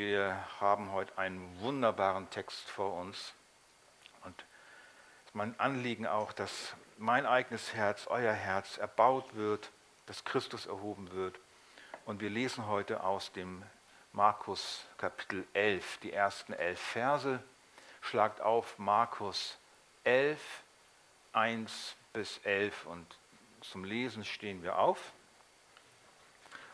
Wir 0.00 0.42
haben 0.58 0.92
heute 0.92 1.18
einen 1.18 1.60
wunderbaren 1.60 2.30
Text 2.30 2.70
vor 2.70 2.94
uns. 2.94 3.34
Und 4.24 4.46
mein 5.34 5.60
Anliegen 5.60 6.06
auch, 6.06 6.32
dass 6.32 6.74
mein 6.96 7.26
eigenes 7.26 7.74
Herz, 7.74 8.06
euer 8.06 8.32
Herz 8.32 8.78
erbaut 8.78 9.36
wird, 9.36 9.70
dass 10.06 10.24
Christus 10.24 10.64
erhoben 10.64 11.12
wird. 11.12 11.38
Und 12.06 12.22
wir 12.22 12.30
lesen 12.30 12.66
heute 12.66 13.04
aus 13.04 13.30
dem 13.32 13.62
Markus 14.14 14.86
Kapitel 14.96 15.46
11, 15.52 15.98
die 15.98 16.14
ersten 16.14 16.54
elf 16.54 16.80
Verse. 16.80 17.42
Schlagt 18.00 18.40
auf 18.40 18.78
Markus 18.78 19.58
11, 20.04 20.40
1 21.34 21.94
bis 22.14 22.38
11 22.44 22.86
und 22.86 23.06
zum 23.60 23.84
Lesen 23.84 24.24
stehen 24.24 24.62
wir 24.62 24.78
auf. 24.78 25.12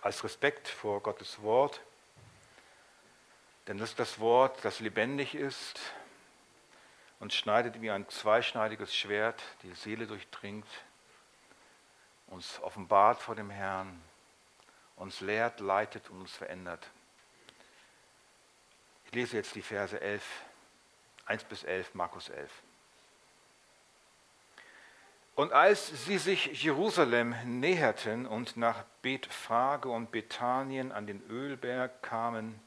Als 0.01 0.23
Respekt 0.23 0.69
vor 0.69 1.03
Gottes 1.03 1.43
Wort. 1.43 1.81
Denn 3.67 3.79
das 3.79 3.91
ist 3.91 3.99
das 3.99 4.21
Wort, 4.21 4.65
das 4.65 4.81
lebendig 4.81 5.35
ist 5.35 5.81
und 7.19 7.33
schneidet 7.33 7.81
wie 7.81 7.91
ein 7.91 8.09
zweischneidiges 8.09 8.95
Schwert, 8.95 9.43
die 9.63 9.73
Seele 9.73 10.07
durchdringt, 10.07 10.67
uns 12.29 12.61
offenbart 12.63 13.21
vor 13.21 13.35
dem 13.35 13.51
Herrn, 13.51 14.01
uns 14.97 15.21
lehrt, 15.21 15.61
leitet 15.61 16.11
und 16.11 16.21
uns 16.21 16.33
verändert. 16.33 16.89
Ich 19.07 19.13
lese 19.13 19.37
jetzt 19.37 19.55
die 19.55 19.63
Verse 19.63 20.01
11, 20.01 20.25
1 21.27 21.45
bis 21.45 21.65
11, 21.65 21.95
Markus 21.95 22.29
11. 22.29 22.51
Und 25.35 25.53
als 25.53 26.07
sie 26.07 26.19
sich 26.19 26.63
Jerusalem 26.63 27.35
näherten 27.45 28.27
und 28.27 28.57
nach 28.57 28.85
Bethphage 29.03 29.89
und 29.89 30.11
Bethanien 30.11 30.93
an 30.93 31.07
den 31.07 31.23
Ölberg 31.29 32.03
kamen, 32.03 32.59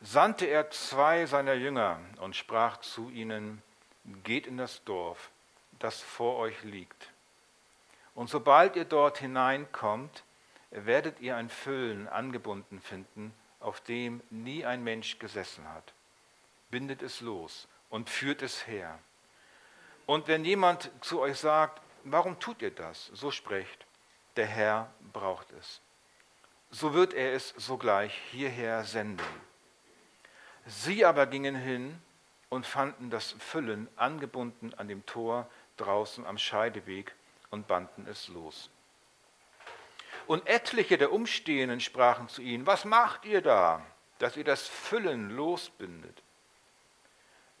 sandte 0.00 0.46
er 0.46 0.70
zwei 0.70 1.26
seiner 1.26 1.54
Jünger 1.54 2.00
und 2.20 2.36
sprach 2.36 2.78
zu 2.78 3.10
ihnen, 3.10 3.62
geht 4.24 4.46
in 4.46 4.56
das 4.56 4.84
Dorf, 4.84 5.30
das 5.78 6.00
vor 6.00 6.36
euch 6.36 6.62
liegt. 6.62 7.10
Und 8.14 8.30
sobald 8.30 8.76
ihr 8.76 8.84
dort 8.84 9.18
hineinkommt, 9.18 10.24
werdet 10.70 11.20
ihr 11.20 11.36
ein 11.36 11.48
Füllen 11.48 12.08
angebunden 12.08 12.80
finden, 12.80 13.32
auf 13.60 13.80
dem 13.80 14.22
nie 14.30 14.64
ein 14.64 14.84
Mensch 14.84 15.18
gesessen 15.18 15.68
hat. 15.68 15.92
Bindet 16.70 17.02
es 17.02 17.20
los 17.20 17.66
und 17.90 18.10
führt 18.10 18.42
es 18.42 18.66
her. 18.66 18.98
Und 20.06 20.28
wenn 20.28 20.44
jemand 20.44 20.90
zu 21.00 21.20
euch 21.20 21.38
sagt, 21.38 21.82
warum 22.04 22.38
tut 22.38 22.62
ihr 22.62 22.70
das? 22.70 23.06
So 23.06 23.30
sprecht, 23.30 23.86
der 24.36 24.46
Herr 24.46 24.90
braucht 25.12 25.50
es. 25.52 25.80
So 26.70 26.94
wird 26.94 27.14
er 27.14 27.32
es 27.32 27.54
sogleich 27.56 28.14
hierher 28.30 28.84
senden. 28.84 29.47
Sie 30.68 31.06
aber 31.06 31.26
gingen 31.26 31.56
hin 31.56 31.98
und 32.50 32.66
fanden 32.66 33.08
das 33.08 33.34
Füllen 33.38 33.88
angebunden 33.96 34.74
an 34.74 34.86
dem 34.86 35.04
Tor 35.06 35.48
draußen 35.78 36.26
am 36.26 36.36
Scheideweg 36.36 37.14
und 37.50 37.66
banden 37.66 38.06
es 38.06 38.28
los. 38.28 38.68
Und 40.26 40.46
etliche 40.46 40.98
der 40.98 41.10
Umstehenden 41.10 41.80
sprachen 41.80 42.28
zu 42.28 42.42
ihnen, 42.42 42.66
was 42.66 42.84
macht 42.84 43.24
ihr 43.24 43.40
da, 43.40 43.82
dass 44.18 44.36
ihr 44.36 44.44
das 44.44 44.68
Füllen 44.68 45.30
losbindet? 45.30 46.22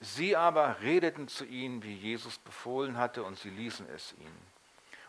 Sie 0.00 0.36
aber 0.36 0.82
redeten 0.82 1.28
zu 1.28 1.46
ihnen, 1.46 1.82
wie 1.82 1.94
Jesus 1.94 2.36
befohlen 2.38 2.98
hatte, 2.98 3.22
und 3.22 3.38
sie 3.38 3.50
ließen 3.50 3.88
es 3.88 4.14
ihnen. 4.20 4.46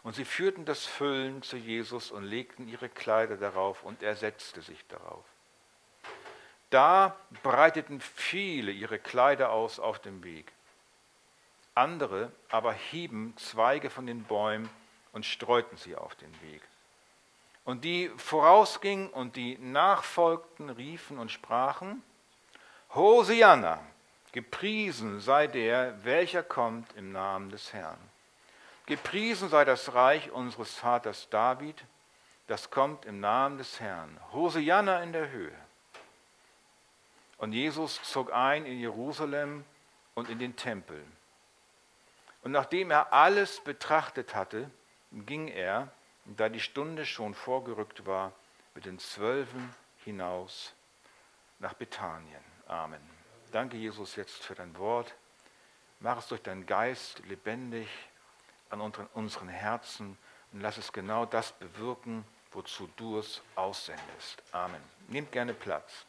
Und 0.03 0.15
sie 0.15 0.23
führten 0.23 0.63
das 0.63 0.85
Füllen 0.85 1.43
zu 1.43 1.57
Jesus 1.57 2.11
und 2.11 2.23
legten 2.23 2.69
ihre 2.69 2.87
Kleider 2.87 3.35
darauf, 3.35 3.83
und 3.83 4.01
er 4.01 4.15
setzte 4.15 4.61
sich 4.61 4.87
darauf. 4.87 5.25
Da 6.69 7.15
breiteten 7.43 7.99
viele 7.99 8.71
ihre 8.71 8.99
Kleider 8.99 9.51
aus 9.51 9.79
auf 9.79 9.99
dem 9.99 10.23
Weg. 10.23 10.51
Andere 11.73 12.31
aber 12.49 12.73
hieben 12.73 13.35
Zweige 13.37 13.89
von 13.89 14.05
den 14.05 14.23
Bäumen 14.23 14.69
und 15.13 15.25
streuten 15.25 15.77
sie 15.77 15.95
auf 15.95 16.15
den 16.15 16.41
Weg. 16.41 16.61
Und 17.63 17.83
die 17.83 18.11
vorausgingen 18.17 19.09
und 19.09 19.35
die 19.35 19.57
nachfolgten, 19.57 20.69
riefen 20.69 21.17
und 21.17 21.31
sprachen, 21.31 22.03
Hosianna, 22.93 23.79
gepriesen 24.31 25.19
sei 25.19 25.47
der, 25.47 26.03
welcher 26.03 26.43
kommt 26.43 26.91
im 26.95 27.11
Namen 27.11 27.49
des 27.49 27.73
Herrn. 27.73 27.99
Gepriesen 28.85 29.49
sei 29.49 29.65
das 29.65 29.93
Reich 29.93 30.31
unseres 30.31 30.73
Vaters 30.75 31.29
David, 31.29 31.83
das 32.47 32.71
kommt 32.71 33.05
im 33.05 33.19
Namen 33.19 33.59
des 33.59 33.79
Herrn. 33.79 34.19
Hosianna 34.33 35.03
in 35.03 35.13
der 35.13 35.29
Höhe. 35.29 35.68
Und 37.39 37.53
Jesus 37.53 38.01
zog 38.03 38.31
ein 38.31 38.65
in 38.65 38.79
Jerusalem 38.79 39.65
und 40.13 40.29
in 40.29 40.39
den 40.39 40.55
Tempel. 40.55 41.01
Und 42.43 42.51
nachdem 42.51 42.91
er 42.91 43.13
alles 43.13 43.61
betrachtet 43.61 44.35
hatte, 44.35 44.69
ging 45.11 45.47
er, 45.47 45.91
da 46.25 46.49
die 46.49 46.59
Stunde 46.59 47.05
schon 47.05 47.33
vorgerückt 47.33 48.05
war, 48.05 48.33
mit 48.75 48.85
den 48.85 48.99
Zwölfen 48.99 49.73
hinaus 50.03 50.73
nach 51.59 51.73
Bethanien. 51.73 52.43
Amen. 52.67 53.01
Danke, 53.51 53.77
Jesus, 53.77 54.15
jetzt 54.15 54.43
für 54.43 54.55
dein 54.55 54.77
Wort. 54.77 55.15
Mach 56.01 56.19
es 56.19 56.27
durch 56.27 56.41
deinen 56.41 56.65
Geist 56.65 57.19
lebendig 57.25 57.87
an 58.69 58.81
unseren 59.13 59.49
Herzen 59.49 60.17
und 60.51 60.61
lass 60.61 60.77
es 60.77 60.93
genau 60.93 61.25
das 61.25 61.51
bewirken, 61.53 62.25
wozu 62.51 62.89
du 62.95 63.17
es 63.19 63.41
aussendest. 63.55 64.43
Amen. 64.51 64.81
Nehmt 65.07 65.31
gerne 65.31 65.53
Platz. 65.53 66.05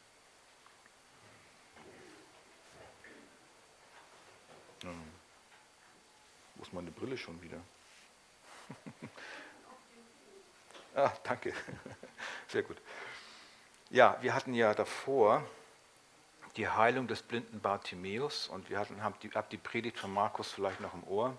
Ähm, 4.83 5.01
wo 6.55 6.63
ist 6.63 6.73
meine 6.73 6.91
Brille 6.91 7.17
schon 7.17 7.41
wieder? 7.41 7.57
ah, 10.95 11.11
danke. 11.23 11.53
Sehr 12.47 12.63
gut. 12.63 12.77
Ja, 13.89 14.17
wir 14.21 14.33
hatten 14.33 14.53
ja 14.53 14.73
davor 14.73 15.43
die 16.55 16.67
Heilung 16.67 17.07
des 17.07 17.21
blinden 17.21 17.59
Bartimäus 17.59 18.47
und 18.47 18.69
wir 18.69 18.79
hatten, 18.79 19.01
haben 19.03 19.15
die, 19.21 19.29
hab 19.31 19.49
die 19.49 19.57
Predigt 19.57 19.99
von 19.99 20.13
Markus 20.13 20.51
vielleicht 20.51 20.81
noch 20.81 20.93
im 20.93 21.03
Ohr. 21.05 21.37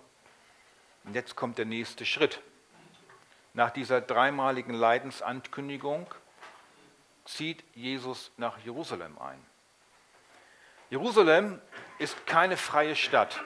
Und 1.03 1.15
jetzt 1.15 1.35
kommt 1.35 1.57
der 1.57 1.65
nächste 1.65 2.05
Schritt. 2.05 2.41
Nach 3.53 3.69
dieser 3.69 4.01
dreimaligen 4.01 4.73
Leidensankündigung 4.73 6.07
zieht 7.25 7.63
Jesus 7.75 8.31
nach 8.37 8.57
Jerusalem 8.59 9.17
ein. 9.19 9.39
Jerusalem 10.93 11.59
ist 11.97 12.27
keine 12.27 12.55
freie 12.55 12.95
Stadt. 12.95 13.41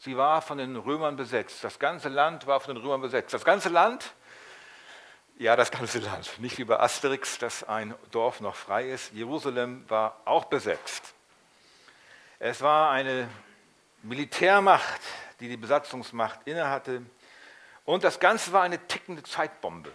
Sie 0.00 0.16
war 0.16 0.42
von 0.42 0.58
den 0.58 0.74
Römern 0.74 1.14
besetzt. 1.14 1.62
Das 1.62 1.78
ganze 1.78 2.08
Land 2.08 2.48
war 2.48 2.58
von 2.58 2.74
den 2.74 2.82
Römern 2.82 3.02
besetzt. 3.02 3.32
Das 3.32 3.44
ganze 3.44 3.68
Land? 3.68 4.12
Ja, 5.38 5.54
das 5.54 5.70
ganze 5.70 6.00
Land. 6.00 6.40
Nicht 6.40 6.58
wie 6.58 6.64
bei 6.64 6.80
Asterix, 6.80 7.38
dass 7.38 7.62
ein 7.62 7.94
Dorf 8.10 8.40
noch 8.40 8.56
frei 8.56 8.90
ist. 8.90 9.12
Jerusalem 9.12 9.88
war 9.88 10.20
auch 10.24 10.46
besetzt. 10.46 11.14
Es 12.40 12.62
war 12.62 12.90
eine 12.90 13.28
Militärmacht, 14.02 15.00
die 15.38 15.48
die 15.48 15.56
Besatzungsmacht 15.56 16.40
innehatte. 16.48 17.02
Und 17.84 18.02
das 18.02 18.18
Ganze 18.18 18.52
war 18.52 18.64
eine 18.64 18.84
tickende 18.88 19.22
Zeitbombe. 19.22 19.92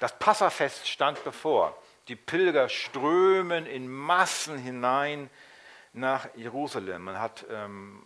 Das 0.00 0.18
Passafest 0.18 0.88
stand 0.88 1.22
bevor. 1.22 1.80
Die 2.08 2.16
Pilger 2.16 2.68
strömen 2.68 3.64
in 3.64 3.90
Massen 3.90 4.58
hinein 4.58 5.30
nach 5.94 6.28
Jerusalem. 6.36 7.04
Man, 7.04 7.18
hat, 7.18 7.46
ähm, 7.50 8.02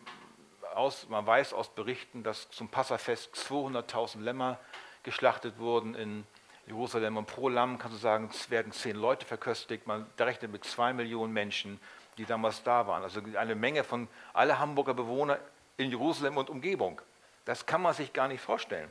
aus, 0.75 1.09
man 1.09 1.27
weiß 1.27 1.53
aus 1.53 1.69
Berichten, 1.75 2.23
dass 2.23 2.49
zum 2.51 2.69
Passafest 2.69 3.35
200.000 3.35 4.21
Lämmer 4.21 4.61
geschlachtet 5.03 5.59
wurden 5.59 5.97
in 5.97 6.25
Jerusalem. 6.69 7.17
Und 7.17 7.27
pro 7.27 7.49
Lamm 7.49 7.79
kannst 7.79 7.97
du 7.97 8.01
sagen, 8.01 8.31
es 8.33 8.51
werden 8.51 8.71
zehn 8.71 8.95
Leute 8.95 9.27
verköstigt. 9.27 9.89
Man 9.89 10.07
rechnet 10.17 10.53
mit 10.53 10.65
zwei 10.65 10.93
Millionen 10.93 11.33
Menschen, 11.33 11.81
die 12.19 12.25
damals 12.25 12.63
da 12.63 12.87
waren. 12.87 13.03
Also 13.03 13.21
eine 13.37 13.57
Menge 13.57 13.83
von 13.83 14.07
alle 14.33 14.61
Hamburger 14.61 14.95
Bewohner 14.95 15.41
in 15.77 15.91
Jerusalem 15.91 16.37
und 16.37 16.51
Umgebung. 16.51 17.01
Das 17.47 17.67
kann 17.67 17.83
man 17.83 17.95
sich 17.95 18.13
gar 18.13 18.29
nicht 18.29 18.43
vorstellen. 18.43 18.91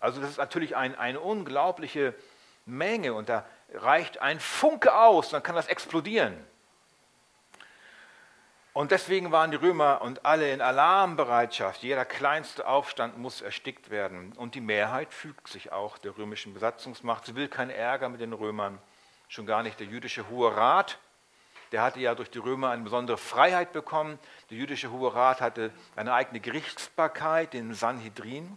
Also 0.00 0.20
das 0.20 0.30
ist 0.30 0.38
natürlich 0.38 0.76
ein, 0.76 0.96
eine 0.96 1.20
unglaubliche 1.20 2.14
Menge 2.66 3.14
und 3.14 3.28
da 3.28 3.46
reicht 3.74 4.20
ein 4.20 4.40
Funke 4.40 4.94
aus, 4.94 5.30
dann 5.30 5.42
kann 5.42 5.54
das 5.54 5.66
explodieren. 5.66 6.36
Und 8.74 8.90
deswegen 8.90 9.32
waren 9.32 9.50
die 9.50 9.58
Römer 9.58 10.00
und 10.00 10.24
alle 10.24 10.50
in 10.50 10.62
Alarmbereitschaft. 10.62 11.82
Jeder 11.82 12.06
kleinste 12.06 12.66
Aufstand 12.66 13.18
muss 13.18 13.42
erstickt 13.42 13.90
werden. 13.90 14.32
Und 14.32 14.54
die 14.54 14.62
Mehrheit 14.62 15.12
fügt 15.12 15.48
sich 15.48 15.72
auch 15.72 15.98
der 15.98 16.16
römischen 16.16 16.54
Besatzungsmacht. 16.54 17.26
Sie 17.26 17.34
will 17.34 17.48
keinen 17.48 17.70
Ärger 17.70 18.08
mit 18.08 18.22
den 18.22 18.32
Römern, 18.32 18.78
schon 19.28 19.44
gar 19.44 19.62
nicht 19.62 19.78
der 19.78 19.86
jüdische 19.86 20.26
Hohe 20.30 20.56
Rat. 20.56 20.98
Der 21.72 21.82
hatte 21.82 22.00
ja 22.00 22.14
durch 22.14 22.30
die 22.30 22.38
Römer 22.38 22.70
eine 22.70 22.82
besondere 22.82 23.18
Freiheit 23.18 23.72
bekommen. 23.72 24.18
Der 24.48 24.56
jüdische 24.56 24.90
Hohe 24.90 25.14
Rat 25.14 25.42
hatte 25.42 25.70
eine 25.94 26.14
eigene 26.14 26.40
Gerichtsbarkeit, 26.40 27.52
den 27.52 27.74
Sanhedrin. 27.74 28.56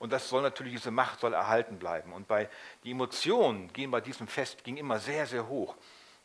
Und 0.00 0.14
das 0.14 0.30
soll 0.30 0.40
natürlich, 0.40 0.72
diese 0.72 0.90
Macht 0.90 1.20
soll 1.20 1.34
erhalten 1.34 1.78
bleiben. 1.78 2.14
Und 2.14 2.26
bei, 2.26 2.48
die 2.84 2.92
Emotionen 2.92 3.70
gehen 3.72 3.90
bei 3.90 4.00
diesem 4.00 4.26
Fest 4.26 4.64
ging 4.64 4.78
immer 4.78 4.98
sehr, 4.98 5.26
sehr 5.26 5.46
hoch. 5.46 5.76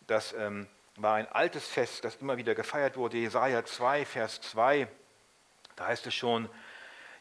Das 0.08 0.34
ähm, 0.34 0.68
war 0.96 1.16
ein 1.16 1.28
altes 1.28 1.68
Fest, 1.68 2.06
das 2.06 2.16
immer 2.16 2.38
wieder 2.38 2.56
gefeiert 2.56 2.96
wurde. 2.96 3.18
Jesaja 3.18 3.66
2, 3.66 4.06
Vers 4.06 4.40
2, 4.40 4.88
da 5.76 5.88
heißt 5.88 6.08
es 6.08 6.16
schon, 6.16 6.50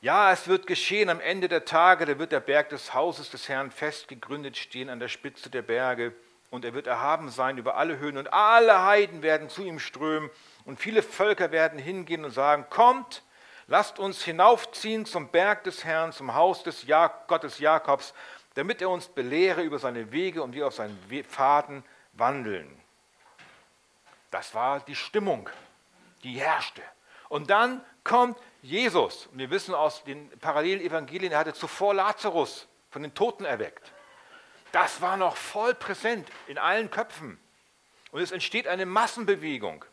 ja, 0.01 0.31
es 0.31 0.47
wird 0.47 0.69
geschehen 0.69 1.11
am 1.11 1.19
Ende 1.19 1.49
der 1.49 1.65
Tage, 1.65 2.07
da 2.07 2.21
wird 2.21 2.31
der 2.31 2.39
Berg 2.41 2.69
des 2.69 2.95
Hauses 2.95 3.31
des 3.31 3.49
Herrn 3.49 3.73
fest 3.73 4.07
gegründet 4.07 4.57
stehen 4.57 4.91
an 4.91 5.01
der 5.01 5.09
Spitze 5.09 5.51
der 5.51 5.63
Berge 5.63 6.15
und 6.51 6.65
er 6.65 6.73
wird 6.73 6.87
erhaben 6.87 7.31
sein 7.31 7.59
über 7.59 7.77
alle 7.77 7.99
Höhen 7.99 8.17
und 8.17 8.33
alle 8.33 8.85
Heiden 8.85 9.23
werden 9.23 9.49
zu 9.49 9.65
ihm 9.65 9.81
strömen 9.81 10.31
und 10.67 10.79
viele 10.79 11.03
Völker 11.03 11.51
werden 11.51 11.81
hingehen 11.81 12.25
und 12.25 12.31
sagen, 12.31 12.67
kommt, 12.71 13.25
lasst 13.67 13.99
uns 13.99 14.23
hinaufziehen 14.23 15.07
zum 15.07 15.29
Berg 15.29 15.65
des 15.65 15.85
Herrn, 15.85 16.13
zum 16.13 16.35
Haus 16.35 16.63
des 16.63 16.85
ja 16.85 17.09
Gottes 17.27 17.59
Jakobs, 17.59 18.15
damit 18.55 18.81
er 18.81 18.91
uns 18.91 19.09
belehre 19.09 19.63
über 19.63 19.79
seine 19.79 20.13
Wege 20.13 20.43
und 20.43 20.55
wir 20.55 20.67
auf 20.67 20.75
seinen 20.75 20.99
Pfaden 21.29 21.85
wandeln. 22.13 22.81
Das 24.31 24.55
war 24.55 24.81
die 24.81 24.97
Stimmung, 24.97 25.49
die 26.23 26.41
herrschte. 26.41 26.83
Und 27.29 27.51
dann 27.51 27.85
kommt 28.05 28.39
Jesus. 28.63 29.27
Und 29.27 29.39
wir 29.39 29.51
wissen 29.51 29.75
aus 29.75 30.05
den 30.05 30.29
Parallelevangelien, 30.39 31.33
er 31.33 31.39
hatte 31.39 31.55
zuvor 31.55 31.95
Lazarus 31.95 32.69
von 32.91 33.03
den 33.03 33.15
Toten 33.15 33.45
erweckt. 33.45 33.93
Das 34.73 35.01
war 35.01 35.17
noch 35.17 35.37
voll 35.37 35.75
präsent 35.75 36.29
in 36.47 36.59
allen 36.59 36.91
Köpfen. 36.91 37.39
Und 38.11 38.23
es 38.23 38.33
entsteht 38.33 38.69
eine 38.69 38.87
Massenbewegung. 38.87 39.85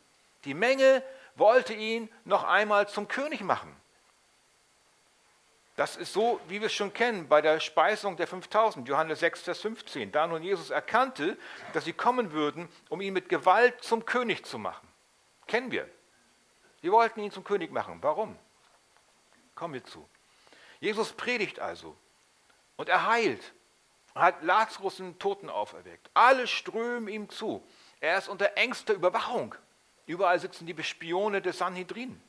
Die 0.45 0.53
Menge 0.53 1.03
wollte 1.35 1.73
ihn 1.73 2.09
noch 2.25 2.43
einmal 2.43 2.87
zum 2.87 3.07
König 3.07 3.41
machen. 3.41 3.75
Das 5.75 5.95
ist 5.95 6.13
so, 6.13 6.39
wie 6.47 6.59
wir 6.59 6.67
es 6.67 6.73
schon 6.73 6.93
kennen 6.93 7.27
bei 7.27 7.41
der 7.41 7.59
Speisung 7.59 8.17
der 8.17 8.27
5000, 8.27 8.87
Johannes 8.87 9.19
6, 9.21 9.41
Vers 9.41 9.61
15. 9.61 10.11
Da 10.11 10.27
nun 10.27 10.43
Jesus 10.43 10.69
erkannte, 10.69 11.37
dass 11.73 11.85
sie 11.85 11.93
kommen 11.93 12.33
würden, 12.33 12.69
um 12.89 13.01
ihn 13.01 13.13
mit 13.13 13.29
Gewalt 13.29 13.81
zum 13.83 14.05
König 14.05 14.45
zu 14.45 14.59
machen. 14.59 14.87
Kennen 15.47 15.71
wir. 15.71 15.89
Sie 16.81 16.91
wollten 16.91 17.21
ihn 17.21 17.31
zum 17.31 17.43
König 17.43 17.71
machen. 17.71 17.99
Warum? 18.01 18.37
Kommen 19.55 19.73
wir 19.73 19.83
zu. 19.83 20.07
Jesus 20.79 21.13
predigt 21.13 21.59
also 21.59 21.95
und 22.75 22.89
er 22.89 23.07
heilt. 23.07 23.53
Er 24.13 24.23
hat 24.23 24.43
Lazarus 24.43 24.99
einen 24.99 25.17
Toten 25.19 25.49
auferweckt. 25.49 26.09
Alle 26.13 26.47
strömen 26.47 27.07
ihm 27.07 27.29
zu. 27.29 27.65
Er 28.01 28.17
ist 28.17 28.27
unter 28.27 28.57
engster 28.57 28.93
Überwachung. 28.93 29.55
Überall 30.11 30.41
sitzen 30.41 30.65
die 30.65 30.83
Spione 30.83 31.41
des 31.41 31.59
Sanhedrin. 31.59 32.21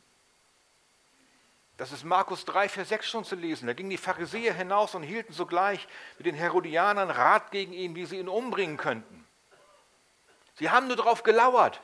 Das 1.76 1.90
ist 1.90 2.04
Markus 2.04 2.44
3, 2.44 2.68
Vers 2.68 2.90
6 2.90 3.10
schon 3.10 3.24
zu 3.24 3.34
lesen. 3.34 3.66
Da 3.66 3.72
gingen 3.72 3.90
die 3.90 3.96
Pharisäer 3.96 4.54
hinaus 4.54 4.94
und 4.94 5.02
hielten 5.02 5.32
sogleich 5.32 5.88
mit 6.16 6.26
den 6.26 6.36
Herodianern 6.36 7.10
Rat 7.10 7.50
gegen 7.50 7.72
ihn, 7.72 7.96
wie 7.96 8.06
sie 8.06 8.18
ihn 8.18 8.28
umbringen 8.28 8.76
könnten. 8.76 9.26
Sie 10.54 10.70
haben 10.70 10.86
nur 10.86 10.94
darauf 10.94 11.24
gelauert. 11.24 11.80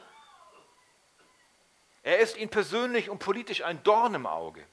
Er 2.05 2.21
ist 2.21 2.37
ihnen 2.37 2.51
persönlich 2.51 3.11
und 3.11 3.19
politisch 3.19 3.65
ein 3.65 3.83
Dorn 3.83 4.15
im 4.15 4.27
Auge. 4.27 4.65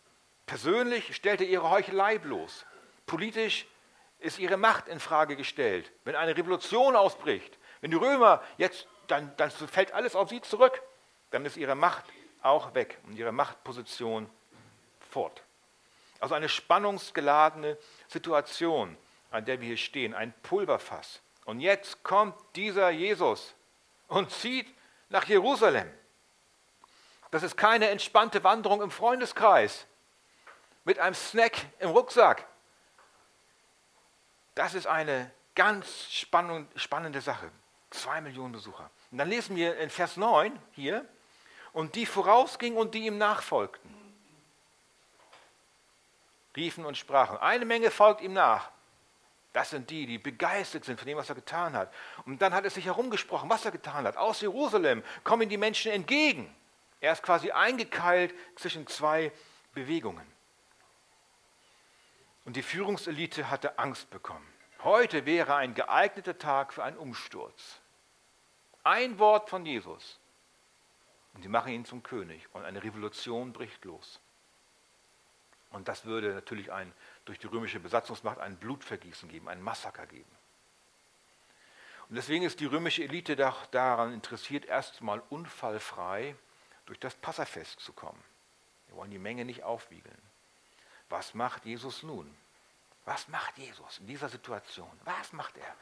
Persönlich 0.46 1.16
stellt 1.16 1.42
er 1.42 1.48
ihre 1.48 1.72
Heuchelei 1.72 2.20
bloß. 2.20 2.68
Politisch 3.08 3.66
ist 4.20 4.38
ihre 4.38 4.58
Macht 4.58 4.88
in 4.88 5.00
Frage 5.00 5.36
gestellt. 5.36 5.92
Wenn 6.04 6.16
eine 6.16 6.38
Revolution 6.38 6.96
ausbricht, 6.96 7.58
wenn 7.82 7.90
die 7.90 7.98
Römer 7.98 8.44
jetzt, 8.58 8.88
dann, 9.08 9.36
dann 9.38 9.50
fällt 9.50 9.92
alles 9.92 10.16
auf 10.16 10.30
sie 10.30 10.42
zurück, 10.42 10.84
dann 11.32 11.46
ist 11.46 11.58
ihre 11.58 11.76
Macht 11.76 12.06
auch 12.42 12.74
weg 12.74 13.00
und 13.08 13.18
ihre 13.18 13.32
Machtposition 13.32 14.30
fort. 15.10 15.42
Also 16.20 16.36
eine 16.36 16.50
spannungsgeladene 16.50 17.78
Situation, 18.08 18.98
an 19.32 19.46
der 19.46 19.60
wir 19.60 19.68
hier 19.68 19.78
stehen, 19.78 20.14
ein 20.14 20.34
Pulverfass. 20.44 21.22
Und 21.46 21.60
jetzt 21.60 22.04
kommt 22.04 22.36
dieser 22.56 22.90
Jesus 22.90 23.54
und 24.08 24.32
zieht 24.32 24.74
nach 25.10 25.26
Jerusalem. 25.26 25.92
Das 27.32 27.44
ist 27.44 27.58
keine 27.58 27.90
entspannte 27.90 28.44
Wanderung 28.44 28.82
im 28.82 28.92
Freundeskreis 28.92 29.86
mit 30.84 31.00
einem 31.00 31.16
Snack 31.16 31.54
im 31.80 31.90
Rucksack. 31.90 32.48
Das 34.54 34.74
ist 34.74 34.88
eine 34.88 35.32
ganz 35.54 36.08
spannende 36.76 37.22
Sache. 37.22 37.52
Zwei 37.90 38.22
Millionen 38.22 38.54
Besucher. 38.54 38.90
Und 39.12 39.18
dann 39.18 39.30
lesen 39.30 39.56
wir 39.56 39.78
in 39.78 39.90
Vers 39.90 40.18
9 40.18 40.58
hier, 40.72 41.06
und 41.76 41.96
die 41.96 42.06
vorausgingen 42.06 42.80
und 42.80 42.96
die 42.96 43.06
ihm 43.06 43.18
nachfolgten. 43.18 43.94
Riefen 46.56 46.86
und 46.86 46.98
sprachen. 46.98 47.38
Eine 47.38 47.66
Menge 47.66 47.92
folgt 47.92 48.22
ihm 48.22 48.32
nach. 48.32 48.72
Das 49.52 49.72
sind 49.72 49.90
die, 49.90 50.06
die 50.06 50.18
begeistert 50.18 50.86
sind 50.86 50.98
von 50.98 51.06
dem, 51.06 51.18
was 51.18 51.28
er 51.28 51.36
getan 51.36 51.74
hat. 51.74 51.94
Und 52.26 52.42
dann 52.42 52.54
hat 52.54 52.64
es 52.64 52.76
sich 52.76 52.86
herumgesprochen, 52.86 53.50
was 53.50 53.66
er 53.66 53.72
getan 53.72 54.08
hat. 54.08 54.16
Aus 54.16 54.40
Jerusalem 54.40 55.04
kommen 55.26 55.50
die 55.50 55.58
Menschen 55.58 55.92
entgegen. 55.92 56.54
Er 57.02 57.12
ist 57.12 57.24
quasi 57.24 57.52
eingekeilt 57.52 58.34
zwischen 58.56 58.88
zwei 58.88 59.34
Bewegungen. 59.74 60.26
Und 62.46 62.56
die 62.56 62.64
Führungselite 62.64 63.50
hatte 63.50 63.78
Angst 63.78 64.10
bekommen. 64.12 64.48
Heute 64.82 65.26
wäre 65.26 65.56
ein 65.56 65.74
geeigneter 65.74 66.38
Tag 66.38 66.72
für 66.72 66.86
einen 66.86 66.98
Umsturz. 66.98 67.82
Ein 68.84 69.20
Wort 69.20 69.50
von 69.50 69.66
Jesus. 69.66 70.20
Und 71.36 71.44
sie 71.44 71.50
machen 71.50 71.74
ihn 71.74 71.86
zum 71.86 72.02
König 72.02 72.48
und 72.54 72.64
eine 72.66 72.82
Revolution 72.84 73.54
bricht 73.54 73.84
los. 73.86 74.20
Und 75.70 75.90
das 75.90 76.06
würde 76.06 76.34
natürlich 76.34 76.72
ein, 76.72 76.94
durch 77.26 77.38
die 77.38 77.48
römische 77.48 77.80
Besatzungsmacht 77.80 78.40
ein 78.40 78.56
Blutvergießen 78.58 79.28
geben, 79.28 79.50
ein 79.50 79.62
Massaker 79.62 80.08
geben. 80.08 80.32
Und 82.08 82.16
deswegen 82.16 82.46
ist 82.46 82.60
die 82.62 82.66
römische 82.66 83.04
Elite 83.04 83.36
daran 83.36 84.14
interessiert, 84.14 84.66
erstmal 84.66 85.22
unfallfrei 85.30 86.36
durch 86.86 87.00
das 87.00 87.16
Passafest 87.16 87.80
zu 87.80 87.92
kommen. 87.92 88.24
Wir 88.88 88.96
wollen 88.96 89.12
die 89.12 89.20
Menge 89.20 89.44
nicht 89.44 89.64
aufwiegeln. 89.64 90.22
Was 91.10 91.34
macht 91.34 91.66
Jesus 91.66 92.04
nun? 92.04 92.34
Was 93.04 93.28
macht 93.28 93.58
Jesus 93.58 94.00
in 94.00 94.08
dieser 94.08 94.30
Situation? 94.30 94.90
Was 95.04 95.34
macht 95.34 95.58
er? 95.58 95.76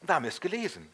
Und 0.00 0.10
da 0.10 0.16
haben 0.16 0.24
wir 0.24 0.30
es 0.30 0.40
gelesen. 0.40 0.92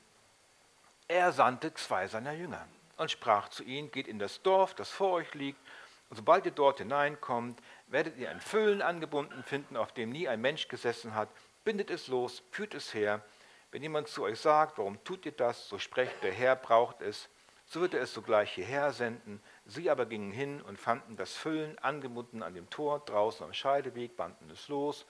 Er 1.09 1.33
sandte 1.33 1.73
zwei 1.75 2.07
seiner 2.07 2.33
Jünger 2.33 2.67
und 3.03 3.11
sprach 3.11 3.49
zu 3.49 3.63
ihnen, 3.65 3.91
geht 3.91 4.09
in 4.09 4.19
das 4.19 4.43
Dorf, 4.43 4.75
das 4.75 4.91
vor 4.91 5.13
euch 5.13 5.35
liegt, 5.35 5.61
und 6.09 6.17
sobald 6.17 6.45
ihr 6.45 6.53
dort 6.53 6.79
hineinkommt, 6.79 7.59
werdet 7.87 8.19
ihr 8.19 8.31
ein 8.31 8.41
Füllen 8.41 8.83
angebunden 8.83 9.43
finden, 9.45 9.79
auf 9.79 9.93
dem 9.93 10.11
nie 10.11 10.29
ein 10.29 10.43
Mensch 10.43 10.69
gesessen 10.69 11.15
hat. 11.15 11.31
Bindet 11.65 11.91
es 11.91 12.09
los, 12.09 12.43
führt 12.51 12.75
es 12.75 12.93
her. 12.93 13.25
Wenn 13.71 13.83
jemand 13.83 14.09
zu 14.09 14.23
euch 14.23 14.39
sagt, 14.39 14.77
warum 14.77 15.03
tut 15.05 15.25
ihr 15.25 15.33
das, 15.33 15.69
so 15.69 15.79
sprecht, 15.79 16.23
der 16.23 16.33
Herr 16.33 16.55
braucht 16.55 17.01
es, 17.01 17.31
so 17.65 17.81
wird 17.81 17.95
er 17.95 18.03
es 18.03 18.13
sogleich 18.13 18.53
hierher 18.53 18.93
senden. 18.93 19.41
Sie 19.65 19.89
aber 19.89 20.05
gingen 20.05 20.33
hin 20.33 20.61
und 20.61 20.79
fanden 20.79 21.17
das 21.17 21.33
Füllen 21.33 21.79
angebunden 21.79 22.43
an 22.43 22.55
dem 22.55 22.69
Tor 22.69 23.01
draußen 23.01 23.47
am 23.47 23.55
Scheideweg, 23.55 24.15
banden 24.15 24.51
es 24.51 24.69
los. 24.69 25.07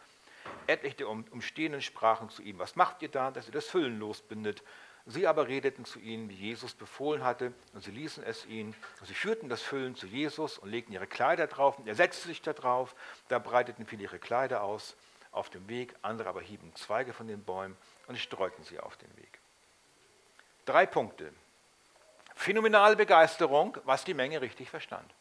Etliche 0.69 0.99
der 0.99 1.09
Umstehenden 1.09 1.83
sprachen 1.83 2.31
zu 2.31 2.43
ihm, 2.43 2.61
was 2.61 2.77
macht 2.77 3.03
ihr 3.03 3.09
da, 3.09 3.33
dass 3.33 3.47
ihr 3.47 3.53
das 3.53 3.67
Füllen 3.67 3.99
losbindet? 3.99 4.63
Sie 5.07 5.27
aber 5.27 5.49
redeten 5.49 5.85
zu 5.85 5.99
ihnen, 5.99 6.29
wie 6.29 6.35
Jesus 6.35 6.75
befohlen 6.75 7.25
hatte, 7.25 7.53
und 7.73 7.83
sie 7.83 7.91
ließen 7.91 8.23
es 8.23 8.47
ihnen. 8.47 8.75
Und 9.01 9.07
sie 9.07 9.15
führten 9.15 9.49
das 9.49 9.61
Füllen 9.61 9.97
zu 9.97 10.07
Jesus 10.07 10.59
und 10.59 10.71
legten 10.71 10.93
ihre 10.93 11.09
Kleider 11.09 11.49
drauf, 11.49 11.79
und 11.79 11.89
er 11.89 11.95
setzte 11.95 12.29
sich 12.29 12.41
da 12.41 12.53
drauf. 12.53 12.95
Da 13.29 13.39
breiteten 13.39 13.87
viele 13.87 14.05
ihre 14.05 14.19
Kleider 14.19 14.63
aus 14.63 14.97
auf 15.33 15.51
dem 15.51 15.69
Weg, 15.69 15.95
andere 16.03 16.29
aber 16.29 16.41
hieben 16.41 16.75
Zweige 16.77 17.13
von 17.13 17.27
den 17.27 17.43
Bäumen 17.43 17.77
und 18.07 18.19
streuten 18.19 18.63
sie 18.65 18.79
auf 18.79 18.97
den 18.97 19.17
Weg. 19.17 19.41
Drei 20.67 20.87
Punkte. 20.87 21.33
Phänomenale 22.35 22.97
Begeisterung, 22.97 23.77
was 23.85 24.05
die 24.05 24.15
Menge 24.15 24.41
richtig 24.41 24.71
verstand. 24.71 25.13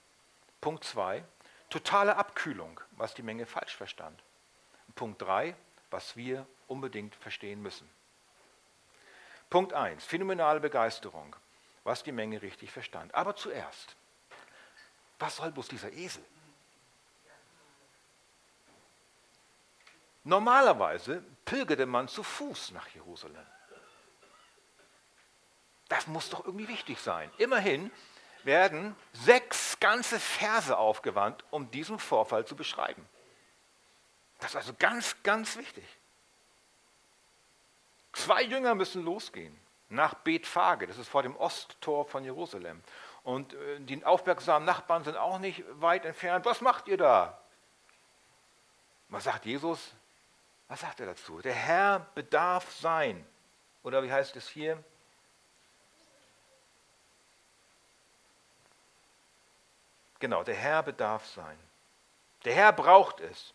Punkt 0.60 0.84
2. 0.84 1.24
Totale 1.70 2.18
Abkühlung, 2.18 2.80
was 2.92 3.14
die 3.14 3.24
Menge 3.24 3.46
falsch 3.46 3.76
verstand. 3.76 4.22
Punkt 4.96 5.22
3. 5.22 5.56
Was 5.90 6.16
wir 6.16 6.46
unbedingt 6.68 7.16
verstehen 7.16 7.62
müssen. 7.62 7.90
Punkt 9.52 9.74
1. 9.74 10.04
Phänomenale 10.06 10.62
Begeisterung, 10.62 11.36
was 11.84 12.02
die 12.02 12.14
Menge 12.14 12.42
richtig 12.42 12.72
verstand. 12.72 13.14
Aber 13.14 13.36
zuerst, 13.36 13.98
was 15.20 15.36
soll 15.36 15.52
bloß 15.52 15.68
dieser 15.68 15.92
Esel? 15.92 16.24
Normalerweise 20.24 21.22
pilgerte 21.44 21.86
man 21.86 22.08
zu 22.08 22.24
Fuß 22.24 22.72
nach 22.72 22.88
Jerusalem. 22.90 23.46
Das 25.90 26.08
muss 26.08 26.30
doch 26.30 26.46
irgendwie 26.46 26.70
wichtig 26.70 27.00
sein. 27.00 27.30
Immerhin 27.38 27.92
werden 28.44 28.96
sechs 29.12 29.78
ganze 29.82 30.20
Verse 30.22 30.78
aufgewandt, 30.78 31.44
um 31.52 31.70
diesen 31.72 32.00
Vorfall 32.00 32.46
zu 32.46 32.56
beschreiben. 32.56 33.06
Das 34.40 34.52
ist 34.52 34.56
also 34.56 34.74
ganz, 34.80 35.22
ganz 35.24 35.58
wichtig. 35.58 35.84
Zwei 38.14 38.44
Jünger 38.44 38.76
müssen 38.76 39.04
losgehen 39.04 39.58
nach 39.90 40.14
Bethphage, 40.14 40.88
das 40.88 40.98
ist 40.98 41.10
vor 41.10 41.24
dem 41.24 41.36
Osttor 41.36 42.06
von 42.06 42.24
Jerusalem. 42.24 42.82
Und 43.24 43.54
äh, 43.54 43.80
die 43.80 44.04
aufmerksamen 44.04 44.66
Nachbarn 44.66 45.04
sind 45.04 45.18
auch 45.18 45.38
nicht 45.38 45.64
weit 45.82 46.06
entfernt. 46.06 46.46
Was 46.46 46.62
macht 46.62 46.88
ihr 46.88 46.98
da? 46.98 47.38
Was 49.10 49.26
sagt 49.26 49.46
Jesus? 49.46 49.94
Was 50.68 50.82
sagt 50.82 51.02
er 51.02 51.08
dazu? 51.08 51.42
Der 51.42 51.54
Herr 51.54 52.08
bedarf 52.16 52.72
sein. 52.72 53.26
Oder 53.84 54.02
wie 54.04 54.12
heißt 54.12 54.36
es 54.38 54.48
hier? 54.48 54.82
Genau, 60.20 60.44
der 60.44 60.56
Herr 60.56 60.84
bedarf 60.84 61.26
sein. 61.28 61.58
Der 62.46 62.54
Herr 62.54 62.72
braucht 62.72 63.20
es. 63.20 63.54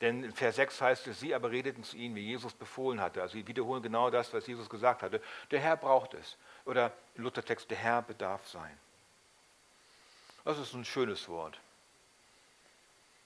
Denn 0.00 0.22
in 0.22 0.32
Vers 0.32 0.56
6 0.56 0.80
heißt 0.80 1.06
es, 1.08 1.20
sie 1.20 1.34
aber 1.34 1.50
redeten 1.50 1.82
zu 1.82 1.96
ihnen, 1.96 2.14
wie 2.14 2.24
Jesus 2.24 2.52
befohlen 2.54 3.00
hatte. 3.00 3.20
Also 3.20 3.32
sie 3.32 3.46
wiederholen 3.46 3.82
genau 3.82 4.10
das, 4.10 4.32
was 4.32 4.46
Jesus 4.46 4.70
gesagt 4.70 5.02
hatte. 5.02 5.20
Der 5.50 5.60
Herr 5.60 5.76
braucht 5.76 6.14
es. 6.14 6.36
Oder 6.64 6.92
im 7.16 7.24
Luthertext, 7.24 7.68
der 7.70 7.78
Herr 7.78 8.02
bedarf 8.02 8.46
sein. 8.46 8.78
Das 10.44 10.58
ist 10.58 10.72
ein 10.72 10.84
schönes 10.84 11.28
Wort. 11.28 11.58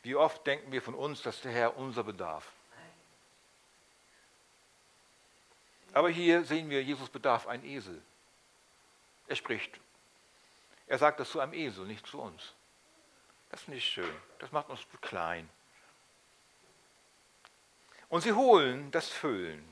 Wie 0.02 0.16
oft 0.16 0.46
denken 0.46 0.72
wir 0.72 0.82
von 0.82 0.94
uns, 0.94 1.22
dass 1.22 1.40
der 1.42 1.52
Herr 1.52 1.76
unser 1.76 2.04
bedarf? 2.04 2.50
Aber 5.92 6.08
hier 6.08 6.44
sehen 6.44 6.70
wir, 6.70 6.82
Jesus 6.82 7.10
bedarf 7.10 7.46
ein 7.46 7.64
Esel. 7.64 8.00
Er 9.28 9.36
spricht. 9.36 9.78
Er 10.86 10.98
sagt 10.98 11.20
das 11.20 11.30
zu 11.30 11.38
einem 11.38 11.52
Esel, 11.52 11.86
nicht 11.86 12.06
zu 12.06 12.20
uns. 12.20 12.54
Das 13.50 13.60
ist 13.60 13.68
nicht 13.68 13.84
schön. 13.84 14.14
Das 14.38 14.52
macht 14.52 14.70
uns 14.70 14.80
klein. 15.02 15.48
Und 18.12 18.20
sie 18.20 18.34
holen 18.34 18.90
das 18.90 19.08
Füllen. 19.08 19.64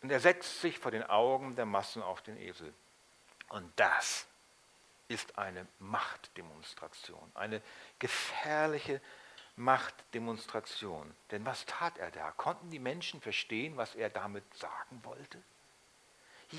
Und 0.00 0.10
er 0.10 0.18
setzt 0.18 0.62
sich 0.62 0.78
vor 0.78 0.90
den 0.90 1.02
Augen 1.02 1.56
der 1.56 1.66
Massen 1.66 2.02
auf 2.02 2.22
den 2.22 2.38
Esel. 2.38 2.72
Und 3.50 3.70
das 3.76 4.26
ist 5.08 5.36
eine 5.36 5.66
Machtdemonstration, 5.78 7.30
eine 7.34 7.60
gefährliche 7.98 9.02
Machtdemonstration. 9.56 11.14
Denn 11.30 11.44
was 11.44 11.66
tat 11.66 11.98
er 11.98 12.10
da? 12.10 12.30
Konnten 12.30 12.70
die 12.70 12.78
Menschen 12.78 13.20
verstehen, 13.20 13.76
was 13.76 13.94
er 13.94 14.08
damit 14.08 14.44
sagen 14.54 15.02
wollte? 15.02 15.42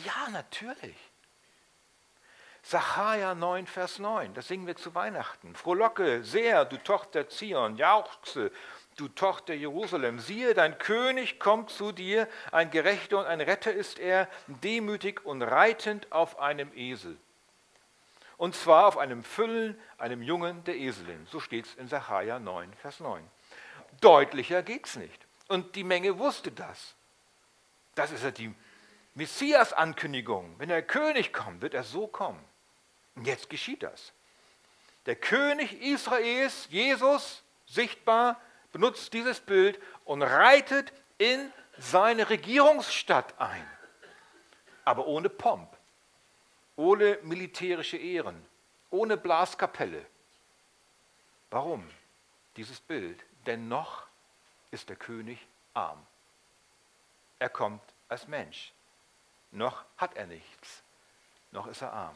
Ja, 0.06 0.30
natürlich. 0.30 0.98
Sacharja 2.62 3.34
9, 3.34 3.66
Vers 3.66 3.98
9, 3.98 4.36
das 4.36 4.50
singen 4.50 4.68
wir 4.68 4.76
zu 4.76 4.94
Weihnachten. 4.94 5.56
Frohlocke 5.56 6.24
sehr, 6.24 6.66
du 6.66 6.78
Tochter 6.78 7.28
Zion, 7.28 7.78
jauchze, 7.78 8.52
du 8.98 9.08
Tochter 9.08 9.54
Jerusalem. 9.54 10.20
Siehe, 10.20 10.54
dein 10.54 10.78
König 10.78 11.40
kommt 11.40 11.70
zu 11.70 11.92
dir, 11.92 12.28
ein 12.52 12.72
Gerechter 12.72 13.20
und 13.20 13.26
ein 13.26 13.42
Retter 13.42 13.72
ist 13.72 14.00
er, 14.00 14.28
demütig 14.48 15.26
und 15.26 15.42
reitend 15.42 16.12
auf 16.12 16.40
einem 16.40 16.72
Esel 16.76 17.18
und 18.38 18.56
zwar 18.56 18.86
auf 18.86 18.98
einem 18.98 19.24
Füllen, 19.24 19.80
einem 19.98 20.22
Jungen 20.22 20.64
der 20.64 20.78
Eselin. 20.78 21.26
So 21.30 21.40
steht 21.40 21.66
es 21.66 21.76
in 21.76 21.88
Sacharja 21.88 22.40
9, 22.40 22.72
Vers 22.76 23.00
9. 23.00 23.28
Deutlicher 24.00 24.62
geht 24.62 24.86
es 24.86 24.96
nicht. 24.96 25.26
Und 25.48 25.76
die 25.76 25.84
Menge 25.84 26.20
wusste 26.20 26.52
das. 26.52 26.96
Das 27.96 28.12
ist 28.12 28.24
ja 28.24 28.32
die 28.32 28.54
Messias-Ankündigung. 29.16 30.56
Wenn 30.60 30.70
der 30.70 30.84
König 30.84 31.34
kommt, 31.34 31.62
wird 31.62 31.74
er 31.74 31.84
so 31.84 32.06
kommen. 32.06 32.44
Und 33.16 33.26
jetzt 33.26 33.50
geschieht 33.50 33.82
das. 33.82 34.14
Der 35.08 35.16
König 35.16 35.82
Israels, 35.82 36.68
Jesus, 36.70 37.42
sichtbar, 37.66 38.40
benutzt 38.78 39.12
dieses 39.14 39.40
Bild 39.40 39.82
und 40.06 40.22
reitet 40.22 40.94
in 41.18 41.52
seine 41.80 42.30
Regierungsstadt 42.30 43.34
ein. 43.40 43.68
Aber 44.86 45.08
ohne 45.08 45.30
Pomp 45.30 45.76
ohne 46.78 47.18
militärische 47.24 47.98
Ehren, 47.98 48.46
ohne 48.92 49.18
Blaskapelle. 49.18 50.06
Warum 51.50 51.90
dieses 52.56 52.80
Bild? 52.80 53.20
Denn 53.48 53.68
noch 53.68 54.06
ist 54.70 54.90
der 54.90 54.96
König 54.96 55.40
arm. 55.74 56.06
Er 57.40 57.50
kommt 57.50 57.82
als 58.08 58.28
Mensch. 58.28 58.72
Noch 59.52 59.86
hat 59.98 60.16
er 60.16 60.28
nichts. 60.28 60.84
Noch 61.52 61.66
ist 61.66 61.82
er 61.82 61.94
arm. 61.94 62.16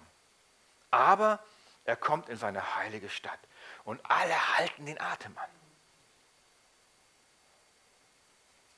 Aber 0.92 1.40
er 1.86 1.96
kommt 1.96 2.30
in 2.30 2.38
seine 2.38 2.76
heilige 2.76 3.10
Stadt 3.10 3.40
und 3.84 4.00
alle 4.04 4.58
halten 4.58 4.86
den 4.86 5.02
Atem 5.02 5.36
an. 5.38 5.61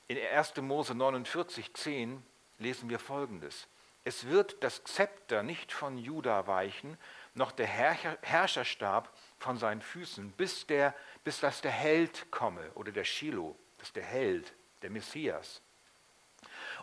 In 0.08 0.18
1. 0.18 0.58
Mose 0.58 0.94
49, 0.94 1.74
10 1.74 2.24
lesen 2.60 2.90
wir 2.90 3.00
folgendes. 3.00 3.68
Es 4.04 4.28
wird 4.28 4.62
das 4.62 4.84
Zepter 4.84 5.44
nicht 5.44 5.72
von 5.72 5.98
Juda 5.98 6.46
weichen, 6.46 6.98
noch 7.36 7.52
der 7.52 7.68
Herrscherstab 7.68 9.16
von 9.40 9.58
seinen 9.58 9.82
Füßen, 9.82 10.32
bis, 10.32 10.68
der, 10.68 10.94
bis 11.24 11.40
dass 11.40 11.62
der 11.62 11.72
Held 11.72 12.30
komme 12.30 12.70
oder 12.76 12.92
der 12.92 13.06
Shiloh, 13.06 13.56
das 13.78 13.90
ist 13.90 13.96
der 13.96 14.04
Held, 14.04 14.54
der 14.82 14.90
Messias. 14.90 15.62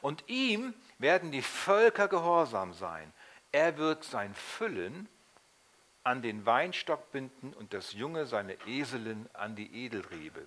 Und 0.00 0.24
ihm 0.28 0.74
werden 0.98 1.30
die 1.30 1.42
Völker 1.42 2.08
gehorsam 2.08 2.72
sein. 2.72 3.12
Er 3.52 3.76
wird 3.76 4.02
sein 4.04 4.34
Füllen 4.34 5.08
an 6.02 6.22
den 6.22 6.46
Weinstock 6.46 7.12
binden 7.12 7.52
und 7.52 7.74
das 7.74 7.92
Junge 7.92 8.24
seine 8.24 8.54
Eselin 8.66 9.28
an 9.34 9.56
die 9.56 9.84
Edelrebe. 9.84 10.46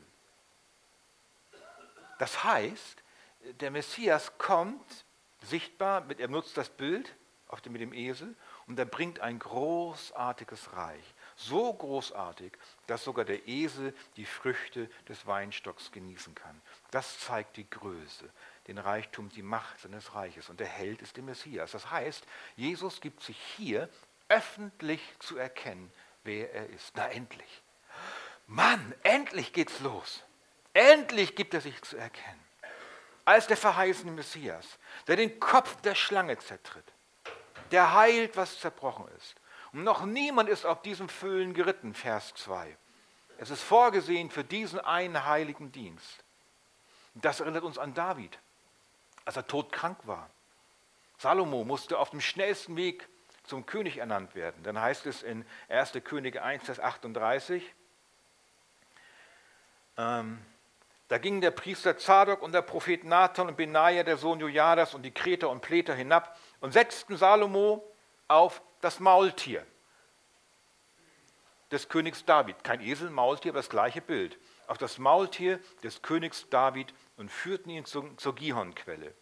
Das 2.23 2.41
heißt, 2.45 3.03
der 3.59 3.69
Messias 3.69 4.37
kommt 4.37 5.05
sichtbar, 5.41 6.09
er 6.17 6.29
nutzt 6.29 6.55
das 6.55 6.69
Bild 6.69 7.13
mit 7.65 7.81
dem 7.81 7.91
Esel 7.91 8.33
und 8.65 8.79
er 8.79 8.85
bringt 8.85 9.19
ein 9.19 9.39
großartiges 9.39 10.71
Reich. 10.71 11.03
So 11.35 11.73
großartig, 11.73 12.53
dass 12.87 13.03
sogar 13.03 13.25
der 13.25 13.45
Esel 13.45 13.93
die 14.15 14.25
Früchte 14.25 14.89
des 15.09 15.27
Weinstocks 15.27 15.91
genießen 15.91 16.33
kann. 16.33 16.61
Das 16.91 17.19
zeigt 17.19 17.57
die 17.57 17.69
Größe, 17.69 18.31
den 18.67 18.77
Reichtum, 18.77 19.27
die 19.27 19.43
Macht 19.43 19.81
seines 19.81 20.15
Reiches. 20.15 20.47
Und 20.47 20.61
der 20.61 20.67
Held 20.67 21.01
ist 21.01 21.17
der 21.17 21.25
Messias. 21.25 21.73
Das 21.73 21.91
heißt, 21.91 22.25
Jesus 22.55 23.01
gibt 23.01 23.21
sich 23.21 23.37
hier 23.57 23.89
öffentlich 24.29 25.01
zu 25.19 25.35
erkennen, 25.35 25.91
wer 26.23 26.53
er 26.53 26.69
ist. 26.69 26.93
Na 26.95 27.05
endlich. 27.09 27.61
Mann, 28.47 28.95
endlich 29.03 29.51
geht's 29.51 29.81
los. 29.81 30.23
Endlich 30.73 31.35
gibt 31.35 31.53
er 31.53 31.61
sich 31.61 31.81
zu 31.81 31.97
erkennen 31.97 32.43
als 33.25 33.47
der 33.47 33.57
verheißene 33.57 34.11
Messias, 34.11 34.79
der 35.07 35.15
den 35.15 35.39
Kopf 35.39 35.79
der 35.81 35.95
Schlange 35.95 36.37
zertritt, 36.39 36.83
der 37.71 37.93
heilt, 37.93 38.35
was 38.35 38.59
zerbrochen 38.59 39.07
ist. 39.17 39.35
Und 39.71 39.83
noch 39.83 40.05
niemand 40.05 40.49
ist 40.49 40.65
auf 40.65 40.81
diesem 40.81 41.09
Füllen 41.09 41.53
geritten, 41.53 41.93
Vers 41.93 42.33
2. 42.35 42.77
Es 43.37 43.49
ist 43.49 43.61
vorgesehen 43.61 44.29
für 44.29 44.43
diesen 44.43 44.79
einen 44.79 45.25
heiligen 45.25 45.71
Dienst. 45.71 46.23
Das 47.15 47.39
erinnert 47.39 47.63
uns 47.63 47.77
an 47.77 47.93
David, 47.93 48.37
als 49.25 49.37
er 49.37 49.47
todkrank 49.47 49.97
war. 50.05 50.29
Salomo 51.17 51.63
musste 51.63 51.97
auf 51.97 52.09
dem 52.09 52.21
schnellsten 52.21 52.75
Weg 52.75 53.07
zum 53.43 53.65
König 53.65 53.97
ernannt 53.97 54.35
werden. 54.35 54.61
Dann 54.63 54.79
heißt 54.79 55.05
es 55.05 55.23
in 55.23 55.45
1. 55.69 55.93
Könige 56.03 56.43
1, 56.43 56.63
Vers 56.63 56.79
38, 56.79 57.73
ähm, 59.97 60.39
da 61.13 61.19
gingen 61.19 61.41
der 61.41 61.51
Priester 61.51 61.95
Zadok 61.95 62.41
und 62.41 62.53
der 62.53 62.63
Prophet 62.63 63.03
Nathan 63.03 63.47
und 63.47 63.55
Benaja, 63.55 64.01
der 64.01 64.17
Sohn 64.17 64.39
Jojadas, 64.39 64.95
und 64.95 65.03
die 65.03 65.11
Kreter 65.11 65.51
und 65.51 65.61
Pleter 65.61 65.93
hinab 65.93 66.35
und 66.59 66.73
setzten 66.73 67.17
Salomo 67.17 67.87
auf 68.27 68.63
das 68.81 68.99
Maultier 68.99 69.63
des 71.69 71.87
Königs 71.87 72.25
David. 72.25 72.63
Kein 72.63 72.81
Esel, 72.81 73.11
Maultier, 73.11 73.51
aber 73.51 73.59
das 73.59 73.69
gleiche 73.69 74.01
Bild. 74.01 74.39
Auf 74.65 74.79
das 74.79 74.97
Maultier 74.97 75.59
des 75.83 76.01
Königs 76.01 76.49
David 76.49 76.95
und 77.17 77.29
führten 77.29 77.69
ihn 77.69 77.85
zur, 77.85 78.17
zur 78.17 78.33
Gihonquelle. 78.33 79.13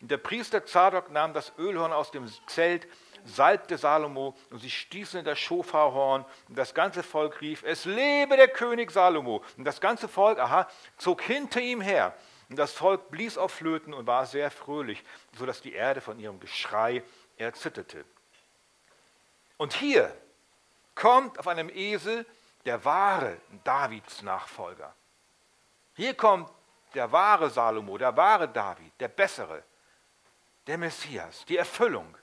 Und 0.00 0.12
der 0.12 0.18
Priester 0.18 0.64
Zadok 0.64 1.10
nahm 1.10 1.34
das 1.34 1.52
Ölhorn 1.58 1.92
aus 1.92 2.12
dem 2.12 2.30
Zelt 2.46 2.86
salbte 3.24 3.78
Salomo 3.78 4.36
und 4.50 4.58
sie 4.58 4.70
stießen 4.70 5.20
in 5.20 5.24
das 5.24 5.38
Schofarhorn 5.38 6.24
und 6.48 6.58
das 6.58 6.74
ganze 6.74 7.02
Volk 7.02 7.40
rief, 7.40 7.62
es 7.64 7.84
lebe 7.84 8.36
der 8.36 8.48
König 8.48 8.90
Salomo. 8.90 9.42
Und 9.56 9.64
das 9.64 9.80
ganze 9.80 10.08
Volk, 10.08 10.38
aha, 10.38 10.68
zog 10.96 11.22
hinter 11.22 11.60
ihm 11.60 11.80
her. 11.80 12.14
Und 12.48 12.56
das 12.56 12.72
Volk 12.72 13.10
blies 13.10 13.38
auf 13.38 13.52
Flöten 13.52 13.94
und 13.94 14.06
war 14.06 14.26
sehr 14.26 14.50
fröhlich, 14.50 15.02
sodass 15.38 15.62
die 15.62 15.72
Erde 15.72 16.00
von 16.00 16.18
ihrem 16.18 16.38
Geschrei 16.40 17.02
erzitterte. 17.36 18.04
Und 19.56 19.72
hier 19.72 20.14
kommt 20.94 21.38
auf 21.38 21.48
einem 21.48 21.70
Esel 21.70 22.26
der 22.64 22.84
wahre 22.84 23.38
Davids 23.64 24.22
Nachfolger. 24.22 24.94
Hier 25.94 26.14
kommt 26.14 26.50
der 26.94 27.10
wahre 27.10 27.50
Salomo, 27.50 27.96
der 27.98 28.16
wahre 28.16 28.48
David, 28.48 28.92
der 29.00 29.08
bessere, 29.08 29.62
der 30.66 30.78
Messias, 30.78 31.44
die 31.46 31.56
Erfüllung. 31.56 32.16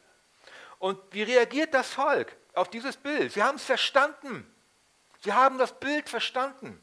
Und 0.80 1.00
wie 1.12 1.24
reagiert 1.24 1.74
das 1.74 1.92
Volk 1.92 2.36
auf 2.54 2.70
dieses 2.70 2.98
Bild? 2.98 3.34
Sie 3.34 3.44
haben 3.44 3.58
es 3.58 3.66
verstanden. 3.66 4.50
Sie 5.22 5.34
haben 5.34 5.58
das 5.58 5.78
Bild 5.78 6.10
verstanden. 6.10 6.82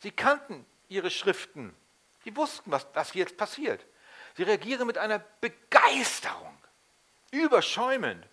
Sie 0.00 0.10
kannten 0.10 0.64
ihre 0.88 1.10
Schriften. 1.10 1.74
Sie 2.24 2.36
wussten, 2.36 2.70
was, 2.70 2.86
was 2.92 3.14
jetzt 3.14 3.36
passiert. 3.36 3.84
Sie 4.36 4.42
reagieren 4.42 4.86
mit 4.86 4.98
einer 4.98 5.18
Begeisterung, 5.40 6.56
überschäumend. 7.30 8.24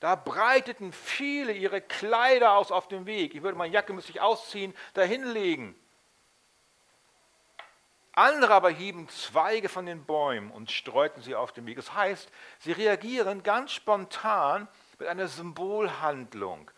Da 0.00 0.16
breiteten 0.16 0.92
viele 0.92 1.52
ihre 1.52 1.80
Kleider 1.80 2.52
aus 2.52 2.72
auf 2.72 2.88
dem 2.88 3.06
Weg. 3.06 3.34
Ich 3.34 3.42
würde 3.42 3.56
meine 3.56 3.72
Jacke 3.72 3.92
müsste 3.92 4.10
ich 4.10 4.20
ausziehen, 4.20 4.74
dahinlegen. 4.94 5.74
Andere 8.16 8.54
aber 8.54 8.70
hieben 8.70 9.08
Zweige 9.08 9.68
von 9.68 9.86
den 9.86 10.04
Bäumen 10.04 10.52
und 10.52 10.70
streuten 10.70 11.20
sie 11.20 11.34
auf 11.34 11.52
den 11.52 11.66
Weg. 11.66 11.76
Das 11.76 11.94
heißt, 11.94 12.30
sie 12.60 12.72
reagieren 12.72 13.42
ganz 13.42 13.72
spontan 13.72 14.68
mit 14.98 15.08
einer 15.08 15.26
Symbolhandlung, 15.26 16.70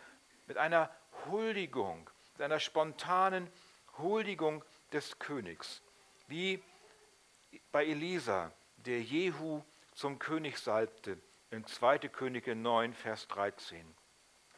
mit 0.46 0.56
einer 0.56 0.90
Huldigung, 1.26 2.08
mit 2.34 2.42
einer 2.42 2.58
spontanen 2.58 3.50
Huldigung 3.98 4.64
des 4.92 5.18
Königs. 5.18 5.82
Wie 6.26 6.62
bei 7.70 7.84
Elisa, 7.84 8.50
der 8.76 9.02
Jehu 9.02 9.62
zum 9.92 10.18
König 10.18 10.58
salbte, 10.58 11.18
in 11.50 11.66
2. 11.66 11.98
Könige 12.08 12.56
9, 12.56 12.94
Vers 12.94 13.28
13. 13.28 13.94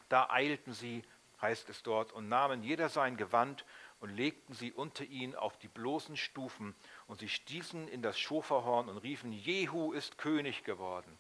Da 0.09 0.31
eilten 0.31 0.73
sie, 0.73 1.03
heißt 1.43 1.69
es 1.69 1.83
dort, 1.83 2.13
und 2.13 2.29
nahmen 2.29 2.63
jeder 2.63 2.89
sein 2.89 3.17
Gewand 3.17 3.65
und 4.01 4.11
legten 4.11 4.55
sie 4.55 4.73
unter 4.73 5.05
ihn 5.05 5.35
auf 5.35 5.59
die 5.59 5.69
bloßen 5.69 6.17
Stufen, 6.17 6.75
und 7.07 7.21
sie 7.21 7.29
stießen 7.29 7.89
in 7.89 8.03
das 8.03 8.19
Schoferhorn 8.19 8.89
und 8.89 8.99
riefen, 8.99 9.33
Jehu 9.33 9.93
ist 9.93 10.19
König 10.19 10.65
geworden. 10.65 11.19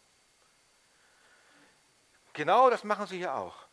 Genau 2.32 2.70
das 2.70 2.84
machen 2.84 3.06
sie 3.06 3.18
hier 3.18 3.34
auch. 3.34 3.66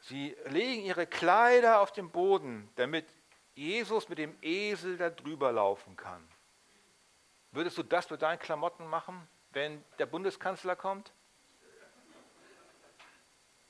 Sie 0.00 0.36
legen 0.46 0.82
ihre 0.82 1.06
Kleider 1.06 1.80
auf 1.80 1.92
den 1.92 2.10
Boden, 2.10 2.68
damit 2.74 3.06
Jesus 3.54 4.08
mit 4.08 4.18
dem 4.18 4.36
Esel 4.42 4.98
da 4.98 5.10
drüber 5.10 5.52
laufen 5.52 5.96
kann. 5.96 6.26
Würdest 7.52 7.78
du 7.78 7.84
das 7.84 8.10
mit 8.10 8.20
deinen 8.20 8.40
Klamotten 8.40 8.86
machen, 8.88 9.28
wenn 9.52 9.84
der 9.98 10.06
Bundeskanzler 10.06 10.74
kommt? 10.74 11.12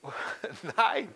Nein. 0.77 1.15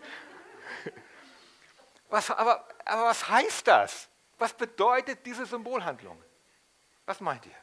Was, 2.09 2.29
aber, 2.31 2.67
aber 2.85 3.03
was 3.05 3.29
heißt 3.29 3.67
das? 3.67 4.09
Was 4.37 4.53
bedeutet 4.53 5.25
diese 5.25 5.45
Symbolhandlung? 5.45 6.21
Was 7.05 7.19
meint 7.21 7.45
ihr? 7.45 7.55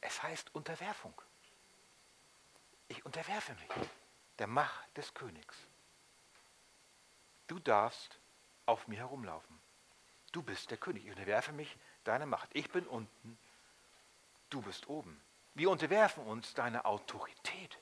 Es 0.00 0.22
heißt 0.22 0.54
Unterwerfung. 0.54 1.14
Ich 2.88 3.04
unterwerfe 3.06 3.54
mich 3.54 3.88
der 4.38 4.46
Macht 4.46 4.96
des 4.96 5.14
Königs. 5.14 5.56
Du 7.46 7.58
darfst 7.58 8.18
auf 8.66 8.86
mir 8.86 8.98
herumlaufen. 8.98 9.58
Du 10.32 10.42
bist 10.42 10.70
der 10.70 10.78
König. 10.78 11.04
Ich 11.04 11.10
unterwerfe 11.10 11.52
mich 11.52 11.76
deiner 12.04 12.26
Macht. 12.26 12.50
Ich 12.52 12.70
bin 12.70 12.86
unten, 12.86 13.38
du 14.50 14.60
bist 14.60 14.88
oben. 14.88 15.20
Wir 15.54 15.70
unterwerfen 15.70 16.24
uns 16.26 16.52
deiner 16.54 16.84
Autorität. 16.86 17.78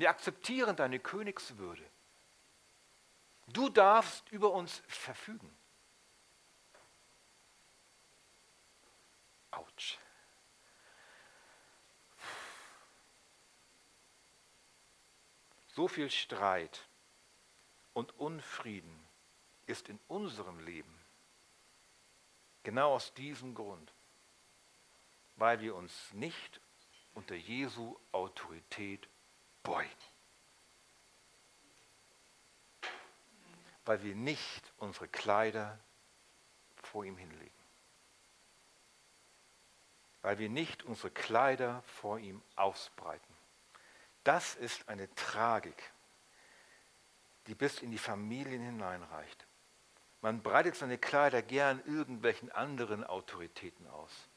Wir 0.00 0.08
akzeptieren 0.08 0.76
deine 0.76 0.98
Königswürde. 0.98 1.86
Du 3.48 3.68
darfst 3.68 4.26
über 4.30 4.50
uns 4.50 4.82
verfügen. 4.88 5.54
Autsch. 9.50 9.98
So 15.68 15.86
viel 15.86 16.10
Streit 16.10 16.88
und 17.92 18.18
Unfrieden 18.18 19.06
ist 19.66 19.90
in 19.90 20.00
unserem 20.08 20.60
Leben 20.60 20.98
genau 22.62 22.94
aus 22.94 23.12
diesem 23.12 23.54
Grund, 23.54 23.92
weil 25.36 25.60
wir 25.60 25.74
uns 25.74 26.10
nicht 26.14 26.62
unter 27.12 27.34
Jesu 27.34 28.00
Autorität 28.12 29.06
beugen. 29.62 29.88
Weil 33.84 34.02
wir 34.02 34.14
nicht 34.14 34.72
unsere 34.78 35.08
Kleider 35.08 35.78
vor 36.76 37.04
ihm 37.04 37.16
hinlegen. 37.16 37.50
Weil 40.22 40.38
wir 40.38 40.48
nicht 40.48 40.82
unsere 40.82 41.10
Kleider 41.10 41.82
vor 41.82 42.18
ihm 42.18 42.42
ausbreiten. 42.56 43.34
Das 44.22 44.54
ist 44.54 44.88
eine 44.88 45.12
Tragik, 45.14 45.92
die 47.46 47.54
bis 47.54 47.80
in 47.80 47.90
die 47.90 47.98
Familien 47.98 48.62
hineinreicht. 48.62 49.46
Man 50.20 50.42
breitet 50.42 50.76
seine 50.76 50.98
Kleider 50.98 51.40
gern 51.40 51.82
irgendwelchen 51.86 52.52
anderen 52.52 53.02
Autoritäten 53.04 53.86
aus 53.86 54.29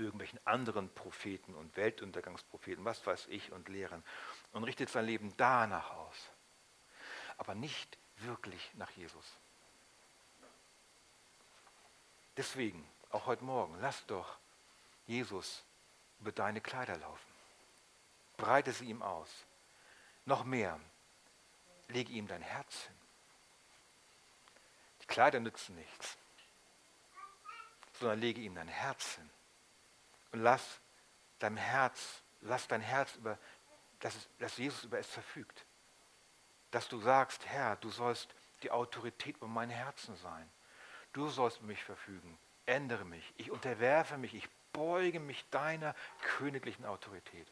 irgendwelchen 0.00 0.40
anderen 0.46 0.92
Propheten 0.94 1.54
und 1.54 1.76
Weltuntergangspropheten, 1.76 2.84
was 2.84 3.06
weiß 3.06 3.26
ich, 3.28 3.52
und 3.52 3.68
Lehrern 3.68 4.04
und 4.52 4.64
richtet 4.64 4.88
sein 4.88 5.06
Leben 5.06 5.32
danach 5.36 5.90
aus. 5.92 6.30
Aber 7.38 7.54
nicht 7.54 7.98
wirklich 8.16 8.70
nach 8.74 8.90
Jesus. 8.90 9.24
Deswegen, 12.36 12.86
auch 13.10 13.26
heute 13.26 13.44
Morgen, 13.44 13.76
lass 13.80 14.06
doch 14.06 14.38
Jesus 15.06 15.64
über 16.20 16.32
deine 16.32 16.60
Kleider 16.60 16.96
laufen. 16.96 17.30
Breite 18.36 18.72
sie 18.72 18.86
ihm 18.86 19.02
aus. 19.02 19.28
Noch 20.24 20.44
mehr, 20.44 20.78
lege 21.88 22.12
ihm 22.12 22.26
dein 22.26 22.42
Herz 22.42 22.84
hin. 22.84 22.96
Die 25.02 25.06
Kleider 25.06 25.40
nützen 25.40 25.74
nichts, 25.76 26.16
sondern 27.98 28.20
lege 28.20 28.40
ihm 28.40 28.54
dein 28.54 28.68
Herz 28.68 29.16
hin. 29.16 29.30
Und 30.32 30.42
lass 30.42 30.80
dein 31.38 31.56
Herz, 31.56 32.22
lass 32.40 32.68
dein 32.68 32.80
Herz 32.80 33.16
über, 33.16 33.38
dass, 34.00 34.28
dass 34.38 34.56
Jesus 34.56 34.84
über 34.84 34.98
es 34.98 35.08
verfügt. 35.08 35.66
Dass 36.70 36.88
du 36.88 37.00
sagst, 37.00 37.46
Herr, 37.46 37.76
du 37.76 37.90
sollst 37.90 38.34
die 38.62 38.70
Autorität 38.70 39.36
über 39.36 39.48
mein 39.48 39.70
Herzen 39.70 40.16
sein. 40.16 40.48
Du 41.12 41.28
sollst 41.28 41.62
mich 41.62 41.82
verfügen. 41.82 42.38
Ändere 42.66 43.04
mich. 43.04 43.34
Ich 43.36 43.50
unterwerfe 43.50 44.16
mich. 44.16 44.34
Ich 44.34 44.48
beuge 44.72 45.18
mich 45.18 45.44
deiner 45.50 45.94
königlichen 46.22 46.84
Autorität. 46.84 47.48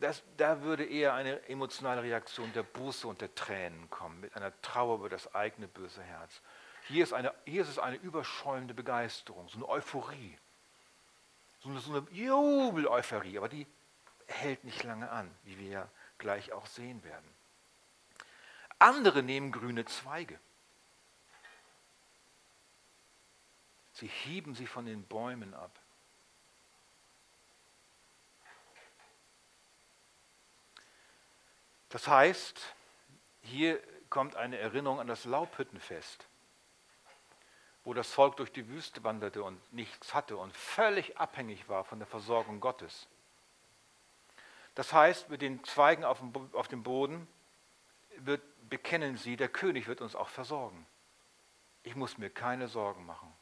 Das, 0.00 0.22
da 0.38 0.62
würde 0.62 0.86
eher 0.86 1.12
eine 1.12 1.46
emotionale 1.48 2.02
Reaktion 2.02 2.50
der 2.54 2.62
Buße 2.62 3.06
und 3.06 3.20
der 3.20 3.34
Tränen 3.34 3.90
kommen, 3.90 4.20
mit 4.20 4.34
einer 4.34 4.58
Trauer 4.62 4.94
über 4.94 5.10
das 5.10 5.34
eigene 5.34 5.68
böse 5.68 6.02
Herz. 6.02 6.40
Hier 6.90 7.04
ist, 7.04 7.12
eine, 7.12 7.32
hier 7.44 7.62
ist 7.62 7.68
es 7.68 7.78
eine 7.78 7.94
überschäumende 7.94 8.74
Begeisterung, 8.74 9.48
so 9.48 9.58
eine 9.58 9.68
Euphorie, 9.68 10.36
so 11.60 11.68
eine, 11.68 11.78
so 11.78 11.92
eine 11.92 12.04
Jubel-Euphorie, 12.10 13.38
aber 13.38 13.48
die 13.48 13.64
hält 14.26 14.64
nicht 14.64 14.82
lange 14.82 15.08
an, 15.08 15.32
wie 15.44 15.56
wir 15.56 15.68
ja 15.68 15.88
gleich 16.18 16.52
auch 16.52 16.66
sehen 16.66 17.04
werden. 17.04 17.32
Andere 18.80 19.22
nehmen 19.22 19.52
grüne 19.52 19.84
Zweige. 19.84 20.40
Sie 23.92 24.08
hieben 24.08 24.56
sie 24.56 24.66
von 24.66 24.84
den 24.84 25.04
Bäumen 25.04 25.54
ab. 25.54 25.78
Das 31.90 32.08
heißt, 32.08 32.74
hier 33.42 33.80
kommt 34.08 34.34
eine 34.34 34.58
Erinnerung 34.58 34.98
an 34.98 35.06
das 35.06 35.24
Laubhüttenfest 35.24 36.29
wo 37.84 37.94
das 37.94 38.10
Volk 38.10 38.36
durch 38.36 38.52
die 38.52 38.68
Wüste 38.68 39.02
wanderte 39.04 39.42
und 39.42 39.60
nichts 39.72 40.14
hatte 40.14 40.36
und 40.36 40.54
völlig 40.54 41.16
abhängig 41.18 41.68
war 41.68 41.84
von 41.84 41.98
der 41.98 42.06
Versorgung 42.06 42.60
Gottes. 42.60 43.08
Das 44.74 44.92
heißt, 44.92 45.30
mit 45.30 45.42
den 45.42 45.64
Zweigen 45.64 46.04
auf 46.04 46.20
dem, 46.20 46.82
Boden 46.82 47.26
wird, 48.18 48.42
bekennen 48.68 49.16
sie, 49.16 49.36
der 49.36 49.48
König 49.48 49.88
wird 49.88 50.00
uns 50.00 50.14
auch 50.14 50.28
versorgen. 50.28 50.86
Ich 51.82 51.96
muss 51.96 52.18
mir 52.18 52.30
keine 52.30 52.68
Sorgen 52.68 53.04
machen. 53.06 53.32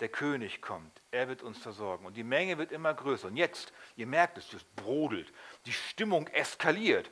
Der 0.00 0.08
König 0.08 0.60
kommt, 0.60 1.00
er 1.12 1.28
wird 1.28 1.42
uns 1.42 1.58
versorgen 1.58 2.06
und 2.06 2.16
die 2.16 2.24
Menge 2.24 2.58
wird 2.58 2.72
immer 2.72 2.92
größer. 2.92 3.28
Und 3.28 3.36
jetzt, 3.36 3.72
ihr 3.96 4.06
merkt 4.06 4.38
es, 4.38 4.52
es 4.52 4.64
brodelt, 4.64 5.32
die 5.66 5.72
Stimmung 5.72 6.26
eskaliert. 6.28 7.10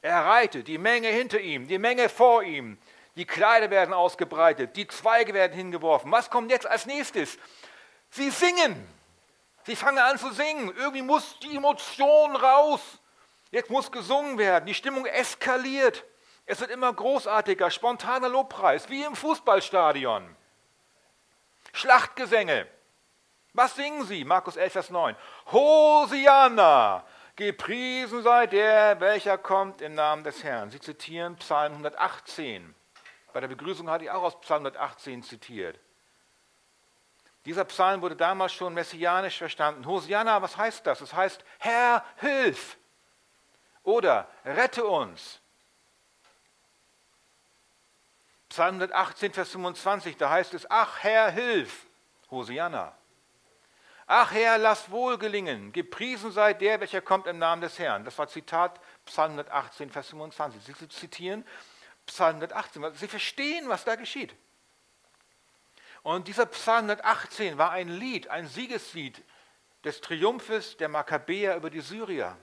Er 0.00 0.24
reitet, 0.24 0.68
die 0.68 0.78
Menge 0.78 1.08
hinter 1.08 1.40
ihm, 1.40 1.66
die 1.66 1.78
Menge 1.78 2.08
vor 2.08 2.44
ihm, 2.44 2.78
die 3.18 3.26
Kleider 3.26 3.68
werden 3.68 3.92
ausgebreitet, 3.92 4.76
die 4.76 4.86
Zweige 4.86 5.34
werden 5.34 5.52
hingeworfen. 5.52 6.12
Was 6.12 6.30
kommt 6.30 6.52
jetzt 6.52 6.68
als 6.68 6.86
nächstes? 6.86 7.36
Sie 8.10 8.30
singen. 8.30 8.88
Sie 9.64 9.74
fangen 9.74 9.98
an 9.98 10.18
zu 10.18 10.30
singen. 10.30 10.72
Irgendwie 10.76 11.02
muss 11.02 11.36
die 11.40 11.56
Emotion 11.56 12.36
raus. 12.36 12.80
Jetzt 13.50 13.70
muss 13.70 13.90
gesungen 13.90 14.38
werden. 14.38 14.66
Die 14.66 14.74
Stimmung 14.74 15.04
eskaliert. 15.04 16.04
Es 16.46 16.60
wird 16.60 16.70
immer 16.70 16.92
großartiger, 16.92 17.72
spontaner 17.72 18.28
Lobpreis, 18.28 18.88
wie 18.88 19.02
im 19.02 19.16
Fußballstadion. 19.16 20.36
Schlachtgesänge. 21.72 22.68
Was 23.52 23.74
singen 23.74 24.04
sie? 24.04 24.24
Markus 24.24 24.56
11, 24.56 24.72
Vers 24.72 24.90
9. 24.90 25.16
Hosianna, 25.50 27.04
gepriesen 27.34 28.22
sei 28.22 28.46
der, 28.46 29.00
welcher 29.00 29.38
kommt 29.38 29.82
im 29.82 29.94
Namen 29.94 30.22
des 30.22 30.44
Herrn. 30.44 30.70
Sie 30.70 30.78
zitieren 30.78 31.34
Psalm 31.36 31.72
118. 31.72 32.76
Bei 33.32 33.40
der 33.40 33.48
Begrüßung 33.48 33.88
hatte 33.90 34.04
ich 34.04 34.10
auch 34.10 34.22
aus 34.22 34.40
Psalm 34.40 34.66
118 34.66 35.22
zitiert. 35.22 35.78
Dieser 37.44 37.64
Psalm 37.64 38.02
wurde 38.02 38.16
damals 38.16 38.52
schon 38.52 38.74
messianisch 38.74 39.38
verstanden. 39.38 39.86
Hosianna, 39.86 40.42
was 40.42 40.56
heißt 40.56 40.86
das? 40.86 41.00
Es 41.00 41.14
heißt, 41.14 41.44
Herr, 41.58 42.04
hilf! 42.16 42.76
Oder 43.82 44.28
rette 44.44 44.84
uns! 44.84 45.40
Psalm 48.48 48.76
118, 48.76 49.32
Vers 49.32 49.50
25, 49.50 50.16
da 50.16 50.30
heißt 50.30 50.54
es, 50.54 50.70
ach 50.70 51.02
Herr, 51.02 51.30
hilf, 51.30 51.86
Hosianna. 52.30 52.92
Ach 54.06 54.32
Herr, 54.32 54.56
lass 54.56 54.90
wohl 54.90 55.18
gelingen, 55.18 55.70
gepriesen 55.70 56.32
sei 56.32 56.54
der, 56.54 56.80
welcher 56.80 57.02
kommt 57.02 57.26
im 57.26 57.38
Namen 57.38 57.60
des 57.60 57.78
Herrn. 57.78 58.04
Das 58.04 58.18
war 58.18 58.26
Zitat 58.26 58.80
Psalm 59.04 59.32
118, 59.32 59.90
Vers 59.90 60.08
25. 60.08 60.62
Sie 60.64 60.88
zitieren 60.88 61.46
Psalm 62.08 62.36
118. 62.36 62.94
Sie 62.94 63.08
verstehen, 63.08 63.68
was 63.68 63.84
da 63.84 63.94
geschieht. 63.94 64.34
Und 66.02 66.28
dieser 66.28 66.46
Psalm 66.46 66.90
118 66.90 67.58
war 67.58 67.70
ein 67.70 67.88
Lied, 67.88 68.28
ein 68.28 68.46
Siegeslied 68.46 69.22
des 69.84 70.00
Triumphes 70.00 70.76
der 70.76 70.88
Makkabäer 70.88 71.56
über 71.56 71.70
die 71.70 71.80
Syrier. 71.80 72.36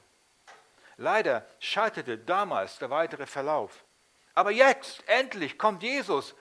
Leider 0.98 1.46
scheiterte 1.60 2.18
damals 2.18 2.80
der 2.80 2.90
weitere 2.90 3.26
Verlauf. 3.26 3.84
Aber 4.34 4.52
jetzt, 4.52 5.04
endlich, 5.08 5.58
kommt 5.58 5.84
Jesus 5.84 6.36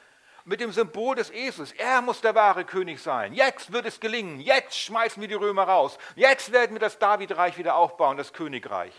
mit 0.44 0.60
dem 0.60 0.72
Symbol 0.72 1.16
des 1.16 1.30
Esels. 1.30 1.72
Er 1.72 2.02
muss 2.02 2.20
der 2.20 2.34
wahre 2.34 2.64
König 2.64 3.00
sein. 3.00 3.32
Jetzt 3.32 3.72
wird 3.72 3.87
es 3.87 3.98
gelingen. 3.98 4.40
Jetzt 4.40 4.78
schmeißen 4.78 5.20
wir 5.20 5.28
die 5.28 5.34
Römer 5.34 5.64
raus. 5.64 5.98
Jetzt 6.14 6.52
werden 6.52 6.74
wir 6.74 6.80
das 6.80 6.98
Davidreich 6.98 7.56
wieder 7.56 7.76
aufbauen, 7.76 8.16
das 8.16 8.32
Königreich. 8.32 8.92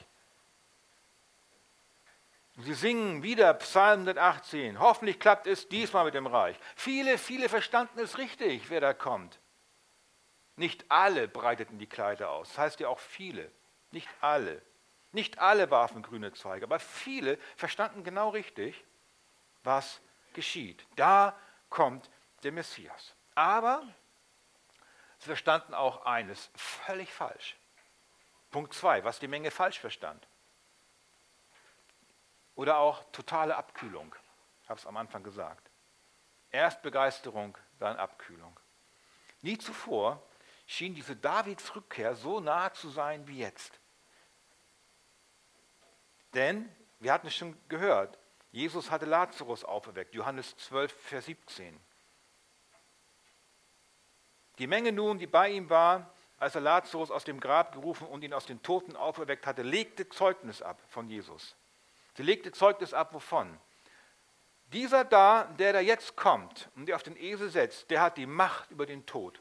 Sie 2.58 2.74
singen 2.74 3.22
wieder 3.22 3.54
Psalm 3.56 4.02
118. 4.02 4.80
Hoffentlich 4.80 5.20
klappt 5.20 5.46
es 5.46 5.68
diesmal 5.68 6.06
mit 6.06 6.14
dem 6.14 6.28
Reich. 6.28 6.58
Viele, 6.76 7.18
viele 7.18 7.50
verstanden 7.50 8.00
es 8.00 8.18
richtig, 8.18 8.70
wer 8.70 8.80
da 8.80 8.94
kommt. 8.94 9.40
Nicht 10.56 10.90
alle 10.90 11.28
breiteten 11.28 11.80
die 11.80 11.88
Kleider 11.88 12.30
aus. 12.30 12.50
Das 12.50 12.58
heißt 12.58 12.80
ja 12.80 12.88
auch 12.88 13.00
viele. 13.00 13.52
Nicht 13.92 14.08
alle. 14.22 14.62
Nicht 15.12 15.40
alle 15.40 15.70
warfen 15.70 16.02
grüne 16.02 16.34
Zweige, 16.34 16.66
aber 16.66 16.80
viele 16.80 17.38
verstanden 17.56 18.04
genau 18.04 18.30
richtig, 18.30 18.84
was 19.64 20.02
geschieht. 20.34 20.86
Da 20.96 21.38
kommt 21.70 22.10
der 22.44 22.52
Messias. 22.52 23.16
Aber 23.34 23.84
sie 25.20 25.28
verstanden 25.28 25.74
auch 25.74 26.06
eines 26.06 26.50
völlig 26.56 27.12
falsch. 27.12 27.58
Punkt 28.52 28.74
2, 28.74 29.04
was 29.04 29.20
die 29.20 29.28
Menge 29.28 29.52
falsch 29.52 29.80
verstand. 29.80 30.26
Oder 32.56 32.78
auch 32.78 33.04
totale 33.12 33.56
Abkühlung. 33.56 34.16
Ich 34.64 34.70
habe 34.70 34.80
es 34.80 34.88
am 34.88 34.98
Anfang 34.98 35.24
gesagt. 35.24 35.70
Erst 36.52 36.82
Begeisterung, 36.82 37.58
dann 37.80 37.98
Abkühlung. 37.98 38.60
Nie 39.42 39.58
zuvor 39.58 40.24
schien 40.66 40.96
diese 40.96 41.16
Davids 41.16 41.76
Rückkehr 41.76 42.16
so 42.16 42.40
nahe 42.40 42.72
zu 42.74 42.90
sein 42.90 43.28
wie 43.28 43.40
jetzt. 43.40 43.80
Denn, 46.34 46.74
wir 47.00 47.14
hatten 47.14 47.28
es 47.28 47.36
schon 47.36 47.58
gehört, 47.70 48.18
Jesus 48.52 48.90
hatte 48.90 49.06
Lazarus 49.06 49.64
auferweckt, 49.64 50.14
Johannes 50.14 50.56
12, 50.58 50.94
Vers 50.94 51.26
17. 51.26 51.80
Die 54.60 54.68
Menge 54.68 54.92
nun, 54.92 55.20
die 55.20 55.28
bei 55.28 55.50
ihm 55.50 55.70
war, 55.70 56.10
als 56.38 56.56
er 56.56 56.62
Lazarus 56.62 57.12
aus 57.12 57.24
dem 57.24 57.40
Grab 57.40 57.74
gerufen 57.74 58.08
und 58.08 58.24
ihn 58.24 58.34
aus 58.34 58.46
den 58.46 58.62
Toten 58.64 58.96
auferweckt 58.96 59.46
hatte, 59.46 59.62
legte 59.62 60.10
Zeugnis 60.10 60.62
ab 60.62 60.82
von 60.88 61.10
Jesus. 61.10 61.56
Sie 62.16 62.24
legte 62.24 62.52
Zeugnis 62.52 62.94
ab, 62.94 63.14
wovon? 63.14 63.60
Dieser 64.68 65.06
da, 65.06 65.44
der 65.60 65.74
da 65.74 65.80
jetzt 65.80 66.16
kommt 66.16 66.70
und 66.76 66.88
der 66.88 66.96
auf 66.96 67.04
den 67.04 67.16
Esel 67.16 67.50
setzt, 67.50 67.90
der 67.92 68.02
hat 68.02 68.18
die 68.18 68.26
Macht 68.26 68.72
über 68.72 68.86
den 68.86 69.06
Tod. 69.06 69.40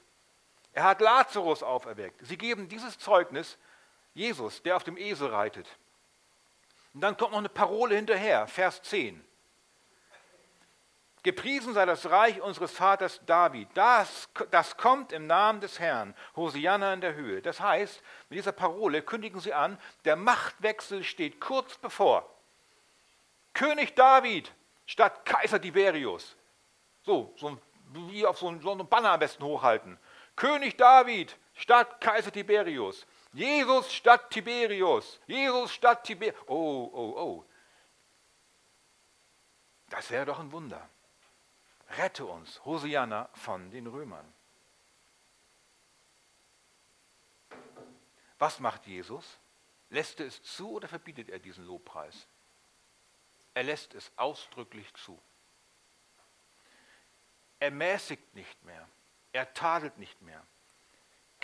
Er 0.72 0.84
hat 0.84 1.00
Lazarus 1.00 1.62
auferweckt. 1.62 2.20
Sie 2.26 2.36
geben 2.36 2.68
dieses 2.68 2.98
Zeugnis 2.98 3.58
Jesus, 4.12 4.62
der 4.62 4.76
auf 4.76 4.84
dem 4.84 4.96
Esel 4.96 5.28
reitet. 5.28 5.68
Und 6.92 7.00
dann 7.00 7.16
kommt 7.16 7.32
noch 7.32 7.38
eine 7.38 7.48
Parole 7.48 7.96
hinterher, 7.96 8.46
Vers 8.46 8.82
10. 8.82 9.24
Gepriesen 11.24 11.72
sei 11.72 11.86
das 11.86 12.10
Reich 12.10 12.40
unseres 12.42 12.72
Vaters 12.72 13.20
David. 13.24 13.68
Das, 13.74 14.28
das 14.50 14.76
kommt 14.76 15.10
im 15.10 15.26
Namen 15.26 15.60
des 15.60 15.80
Herrn. 15.80 16.14
Hosianna 16.36 16.92
in 16.92 17.00
der 17.00 17.14
Höhe. 17.14 17.40
Das 17.40 17.60
heißt, 17.60 18.02
mit 18.28 18.38
dieser 18.38 18.52
Parole 18.52 19.00
kündigen 19.00 19.40
sie 19.40 19.54
an, 19.54 19.78
der 20.04 20.16
Machtwechsel 20.16 21.02
steht 21.02 21.40
kurz 21.40 21.78
bevor. 21.78 22.33
König 23.54 23.94
David 23.94 24.52
statt 24.84 25.24
Kaiser 25.24 25.60
Tiberius. 25.60 26.36
So, 27.02 27.32
so 27.36 27.58
wie 27.92 28.26
auf 28.26 28.38
so 28.38 28.48
ein, 28.48 28.60
so 28.60 28.72
ein 28.72 28.88
Banner 28.88 29.12
am 29.12 29.20
besten 29.20 29.44
hochhalten. 29.44 29.98
König 30.36 30.76
David 30.76 31.36
statt 31.54 32.00
Kaiser 32.00 32.32
Tiberius. 32.32 33.06
Jesus 33.32 33.92
statt 33.92 34.30
Tiberius. 34.30 35.20
Jesus 35.26 35.72
statt 35.72 36.04
Tiberius. 36.04 36.40
Oh, 36.46 36.90
oh, 36.92 37.14
oh. 37.16 37.44
Das 39.88 40.10
wäre 40.10 40.26
doch 40.26 40.40
ein 40.40 40.50
Wunder. 40.50 40.88
Rette 41.90 42.24
uns, 42.26 42.64
Hosianna, 42.64 43.28
von 43.34 43.70
den 43.70 43.86
Römern. 43.86 44.32
Was 48.38 48.58
macht 48.58 48.86
Jesus? 48.86 49.38
Lässt 49.90 50.18
er 50.18 50.26
es 50.26 50.42
zu 50.42 50.72
oder 50.72 50.88
verbietet 50.88 51.28
er 51.30 51.38
diesen 51.38 51.64
Lobpreis? 51.64 52.26
Er 53.54 53.62
lässt 53.62 53.94
es 53.94 54.12
ausdrücklich 54.16 54.92
zu. 54.94 55.20
Er 57.60 57.70
mäßigt 57.70 58.34
nicht 58.34 58.62
mehr. 58.64 58.88
Er 59.32 59.52
tadelt 59.54 59.96
nicht 59.98 60.20
mehr 60.22 60.44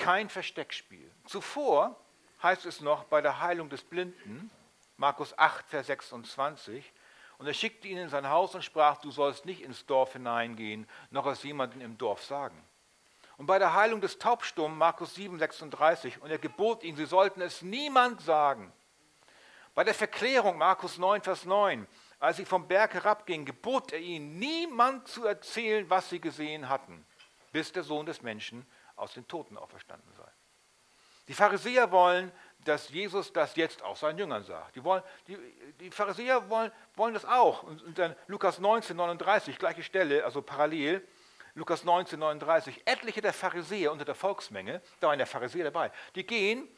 kein 0.00 0.28
Versteckspiel. 0.30 1.10
Zuvor 1.26 1.94
heißt 2.42 2.64
es 2.66 2.80
noch 2.80 3.04
bei 3.04 3.20
der 3.20 3.40
Heilung 3.40 3.68
des 3.68 3.84
Blinden, 3.84 4.50
Markus 4.96 5.38
8, 5.38 5.68
Vers 5.68 5.86
26, 5.86 6.92
und 7.38 7.46
er 7.46 7.54
schickte 7.54 7.86
ihn 7.86 7.98
in 7.98 8.08
sein 8.08 8.28
Haus 8.28 8.54
und 8.54 8.64
sprach, 8.64 8.98
du 8.98 9.10
sollst 9.10 9.44
nicht 9.44 9.62
ins 9.62 9.86
Dorf 9.86 10.14
hineingehen, 10.14 10.88
noch 11.10 11.26
es 11.26 11.42
jemanden 11.42 11.80
im 11.80 11.96
Dorf 11.96 12.24
sagen. 12.24 12.56
Und 13.36 13.46
bei 13.46 13.58
der 13.58 13.74
Heilung 13.74 14.00
des 14.00 14.18
Taubstummen, 14.18 14.76
Markus 14.76 15.14
7, 15.14 15.38
36, 15.38 16.20
und 16.20 16.30
er 16.30 16.38
gebot 16.38 16.82
ihnen, 16.82 16.96
sie 16.96 17.06
sollten 17.06 17.40
es 17.40 17.62
niemand 17.62 18.20
sagen. 18.20 18.72
Bei 19.80 19.84
der 19.84 19.94
Verklärung, 19.94 20.58
Markus 20.58 20.98
9, 20.98 21.22
Vers 21.22 21.46
9, 21.46 21.86
als 22.18 22.36
sie 22.36 22.44
vom 22.44 22.68
Berg 22.68 22.92
herabgingen, 22.92 23.46
gebot 23.46 23.92
er 23.92 23.98
ihnen, 23.98 24.38
niemand 24.38 25.08
zu 25.08 25.24
erzählen, 25.24 25.88
was 25.88 26.10
sie 26.10 26.20
gesehen 26.20 26.68
hatten, 26.68 27.02
bis 27.50 27.72
der 27.72 27.82
Sohn 27.82 28.04
des 28.04 28.20
Menschen 28.20 28.66
aus 28.96 29.14
den 29.14 29.26
Toten 29.26 29.56
auferstanden 29.56 30.12
sei. 30.12 30.30
Die 31.28 31.32
Pharisäer 31.32 31.90
wollen, 31.92 32.30
dass 32.66 32.90
Jesus 32.90 33.32
das 33.32 33.56
jetzt 33.56 33.82
auch 33.82 33.96
seinen 33.96 34.18
Jüngern 34.18 34.44
sagt. 34.44 34.76
Die, 34.76 34.84
wollen, 34.84 35.02
die, 35.26 35.38
die 35.80 35.90
Pharisäer 35.90 36.50
wollen, 36.50 36.70
wollen 36.96 37.14
das 37.14 37.24
auch. 37.24 37.62
Und, 37.62 37.98
dann 37.98 38.14
Lukas 38.26 38.58
19, 38.58 38.94
39, 38.94 39.58
gleiche 39.58 39.82
Stelle, 39.82 40.26
also 40.26 40.42
parallel, 40.42 41.08
Lukas 41.54 41.84
19, 41.84 42.18
39, 42.18 42.82
etliche 42.84 43.22
der 43.22 43.32
Pharisäer 43.32 43.92
unter 43.92 44.04
der 44.04 44.14
Volksmenge, 44.14 44.82
da 45.00 45.06
waren 45.06 45.16
der 45.16 45.26
Pharisäer 45.26 45.64
dabei, 45.64 45.90
die 46.16 46.26
gehen 46.26 46.68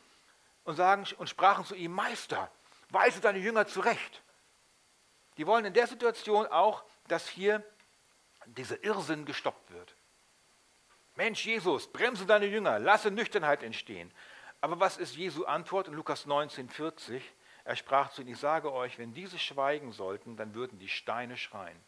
und 0.62 0.76
sagen 0.76 1.04
und 1.18 1.28
sprachen 1.28 1.64
zu 1.64 1.74
ihm, 1.74 1.90
Meister, 1.90 2.48
weise 2.92 3.20
deine 3.20 3.38
Jünger 3.38 3.66
zurecht. 3.66 4.22
Die 5.36 5.46
wollen 5.46 5.64
in 5.64 5.74
der 5.74 5.86
Situation 5.86 6.46
auch, 6.46 6.84
dass 7.08 7.28
hier 7.28 7.64
dieser 8.46 8.82
Irrsinn 8.84 9.24
gestoppt 9.24 9.70
wird. 9.72 9.94
Mensch, 11.14 11.44
Jesus, 11.44 11.92
bremse 11.92 12.26
deine 12.26 12.46
Jünger, 12.46 12.78
lasse 12.78 13.10
Nüchternheit 13.10 13.62
entstehen. 13.62 14.12
Aber 14.60 14.80
was 14.80 14.96
ist 14.96 15.16
Jesu 15.16 15.44
Antwort 15.44 15.88
in 15.88 15.94
Lukas 15.94 16.26
19, 16.26 16.68
40? 16.68 17.22
Er 17.64 17.76
sprach 17.76 18.10
zu 18.10 18.22
ihnen, 18.22 18.32
ich 18.32 18.38
sage 18.38 18.72
euch, 18.72 18.98
wenn 18.98 19.12
diese 19.12 19.38
schweigen 19.38 19.92
sollten, 19.92 20.36
dann 20.36 20.54
würden 20.54 20.78
die 20.78 20.88
Steine 20.88 21.36
schreien. 21.36 21.78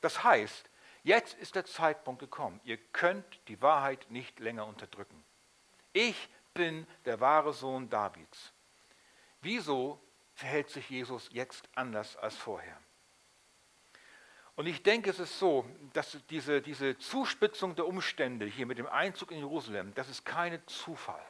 Das 0.00 0.24
heißt, 0.24 0.68
jetzt 1.04 1.34
ist 1.34 1.54
der 1.54 1.64
Zeitpunkt 1.64 2.20
gekommen. 2.20 2.60
Ihr 2.64 2.76
könnt 2.76 3.40
die 3.48 3.60
Wahrheit 3.62 4.10
nicht 4.10 4.40
länger 4.40 4.66
unterdrücken. 4.66 5.22
Ich 5.92 6.28
bin 6.54 6.86
der 7.04 7.20
wahre 7.20 7.52
Sohn 7.52 7.88
Davids. 7.88 8.52
Wieso 9.42 10.00
verhält 10.34 10.70
sich 10.70 10.88
Jesus 10.88 11.28
jetzt 11.32 11.68
anders 11.74 12.16
als 12.16 12.36
vorher? 12.36 12.78
Und 14.54 14.66
ich 14.66 14.82
denke, 14.82 15.10
es 15.10 15.18
ist 15.18 15.38
so, 15.38 15.66
dass 15.92 16.18
diese, 16.30 16.62
diese 16.62 16.98
Zuspitzung 16.98 17.74
der 17.74 17.86
Umstände 17.86 18.46
hier 18.46 18.66
mit 18.66 18.78
dem 18.78 18.86
Einzug 18.86 19.30
in 19.30 19.38
Jerusalem, 19.38 19.92
das 19.94 20.08
ist 20.08 20.24
kein 20.24 20.60
Zufall. 20.66 21.24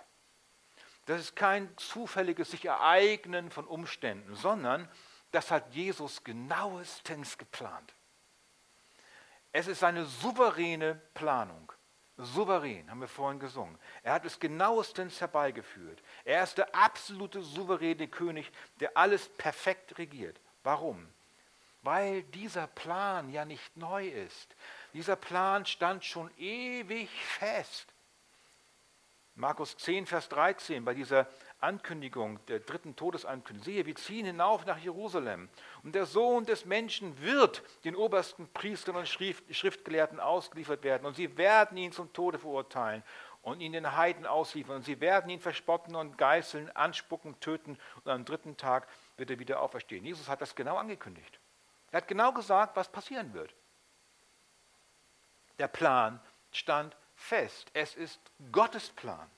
Das 1.06 1.20
ist 1.20 1.36
kein 1.36 1.76
zufälliges 1.78 2.50
sich 2.50 2.64
ereignen 2.64 3.50
von 3.50 3.66
Umständen, 3.66 4.34
sondern 4.36 4.88
das 5.30 5.50
hat 5.50 5.74
Jesus 5.74 6.22
genauestens 6.22 7.38
geplant. 7.38 7.94
Es 9.52 9.66
ist 9.66 9.82
eine 9.82 10.04
souveräne 10.04 11.00
Planung. 11.14 11.71
Souverän, 12.18 12.90
haben 12.90 13.00
wir 13.00 13.08
vorhin 13.08 13.40
gesungen. 13.40 13.78
Er 14.02 14.12
hat 14.14 14.24
es 14.24 14.38
genauestens 14.38 15.20
herbeigeführt. 15.20 16.02
Er 16.24 16.42
ist 16.42 16.58
der 16.58 16.74
absolute 16.74 17.42
souveräne 17.42 18.06
König, 18.08 18.50
der 18.80 18.96
alles 18.96 19.28
perfekt 19.28 19.98
regiert. 19.98 20.38
Warum? 20.62 21.08
weil 21.82 22.22
dieser 22.22 22.68
Plan 22.68 23.28
ja 23.30 23.44
nicht 23.44 23.76
neu 23.76 24.06
ist. 24.06 24.54
Dieser 24.94 25.16
Plan 25.16 25.66
stand 25.66 26.04
schon 26.04 26.30
ewig 26.38 27.10
fest. 27.10 27.86
Markus 29.34 29.76
10, 29.76 30.06
Vers 30.06 30.28
13, 30.28 30.84
bei 30.84 30.94
dieser 30.94 31.26
Ankündigung, 31.62 32.44
der 32.46 32.60
dritten 32.60 32.96
Todesankündigung. 32.96 33.64
Siehe, 33.64 33.86
wir 33.86 33.94
ziehen 33.94 34.26
hinauf 34.26 34.66
nach 34.66 34.78
Jerusalem 34.78 35.48
und 35.82 35.94
der 35.94 36.06
Sohn 36.06 36.44
des 36.44 36.64
Menschen 36.64 37.20
wird 37.20 37.62
den 37.84 37.96
obersten 37.96 38.48
Priestern 38.52 38.96
und 38.96 39.08
Schriftgelehrten 39.08 40.20
ausgeliefert 40.20 40.82
werden 40.82 41.06
und 41.06 41.16
sie 41.16 41.36
werden 41.36 41.76
ihn 41.78 41.92
zum 41.92 42.12
Tode 42.12 42.38
verurteilen 42.38 43.02
und 43.42 43.60
ihn 43.60 43.72
den 43.72 43.96
Heiden 43.96 44.26
ausliefern 44.26 44.76
und 44.76 44.84
sie 44.84 45.00
werden 45.00 45.30
ihn 45.30 45.40
verspotten 45.40 45.94
und 45.94 46.18
geißeln, 46.18 46.70
anspucken, 46.76 47.38
töten 47.40 47.78
und 48.04 48.10
am 48.10 48.24
dritten 48.24 48.56
Tag 48.56 48.88
wird 49.16 49.30
er 49.30 49.38
wieder 49.38 49.60
auferstehen. 49.60 50.04
Jesus 50.04 50.28
hat 50.28 50.40
das 50.40 50.54
genau 50.54 50.76
angekündigt. 50.76 51.38
Er 51.90 51.98
hat 51.98 52.08
genau 52.08 52.32
gesagt, 52.32 52.76
was 52.76 52.88
passieren 52.88 53.34
wird. 53.34 53.54
Der 55.58 55.68
Plan 55.68 56.20
stand 56.50 56.96
fest. 57.14 57.70
Es 57.74 57.94
ist 57.94 58.20
Gottes 58.50 58.88
Plan. 58.90 59.30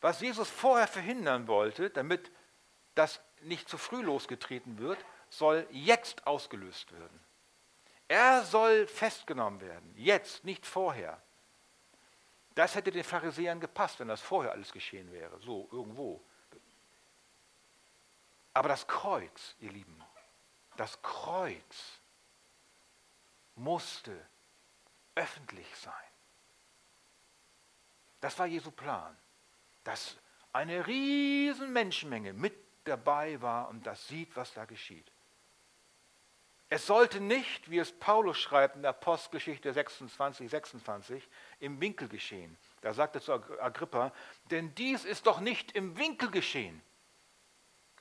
Was 0.00 0.20
Jesus 0.20 0.48
vorher 0.48 0.86
verhindern 0.86 1.48
wollte, 1.48 1.90
damit 1.90 2.30
das 2.94 3.20
nicht 3.42 3.68
zu 3.68 3.78
früh 3.78 4.02
losgetreten 4.02 4.78
wird, 4.78 4.98
soll 5.30 5.66
jetzt 5.70 6.26
ausgelöst 6.26 6.92
werden. 6.92 7.20
Er 8.08 8.44
soll 8.44 8.86
festgenommen 8.86 9.60
werden, 9.60 9.92
jetzt, 9.96 10.44
nicht 10.44 10.64
vorher. 10.64 11.20
Das 12.54 12.74
hätte 12.74 12.90
den 12.90 13.04
Pharisäern 13.04 13.60
gepasst, 13.60 14.00
wenn 14.00 14.08
das 14.08 14.20
vorher 14.20 14.52
alles 14.52 14.72
geschehen 14.72 15.12
wäre, 15.12 15.38
so 15.40 15.68
irgendwo. 15.70 16.20
Aber 18.54 18.68
das 18.68 18.86
Kreuz, 18.86 19.54
ihr 19.60 19.70
Lieben, 19.70 20.02
das 20.76 21.00
Kreuz 21.02 22.00
musste 23.54 24.26
öffentlich 25.14 25.68
sein. 25.76 25.94
Das 28.20 28.38
war 28.38 28.46
Jesu 28.46 28.70
Plan, 28.70 29.16
dass 29.88 30.18
eine 30.52 30.86
riesen 30.86 31.72
Menschenmenge 31.72 32.34
mit 32.34 32.54
dabei 32.84 33.40
war 33.40 33.70
und 33.70 33.86
das 33.86 34.06
sieht, 34.06 34.36
was 34.36 34.52
da 34.52 34.66
geschieht. 34.66 35.10
Es 36.68 36.86
sollte 36.86 37.20
nicht, 37.20 37.70
wie 37.70 37.78
es 37.78 37.98
Paulus 37.98 38.36
schreibt 38.36 38.76
in 38.76 38.82
der 38.82 38.90
Apostelgeschichte 38.90 39.72
26, 39.72 40.50
26, 40.50 41.26
im 41.60 41.80
Winkel 41.80 42.06
geschehen. 42.06 42.58
Da 42.82 42.92
sagt 42.92 43.14
er 43.14 43.22
zu 43.22 43.32
Agrippa, 43.32 44.12
denn 44.50 44.74
dies 44.74 45.06
ist 45.06 45.26
doch 45.26 45.40
nicht 45.40 45.72
im 45.72 45.96
Winkel 45.96 46.30
geschehen. 46.30 46.82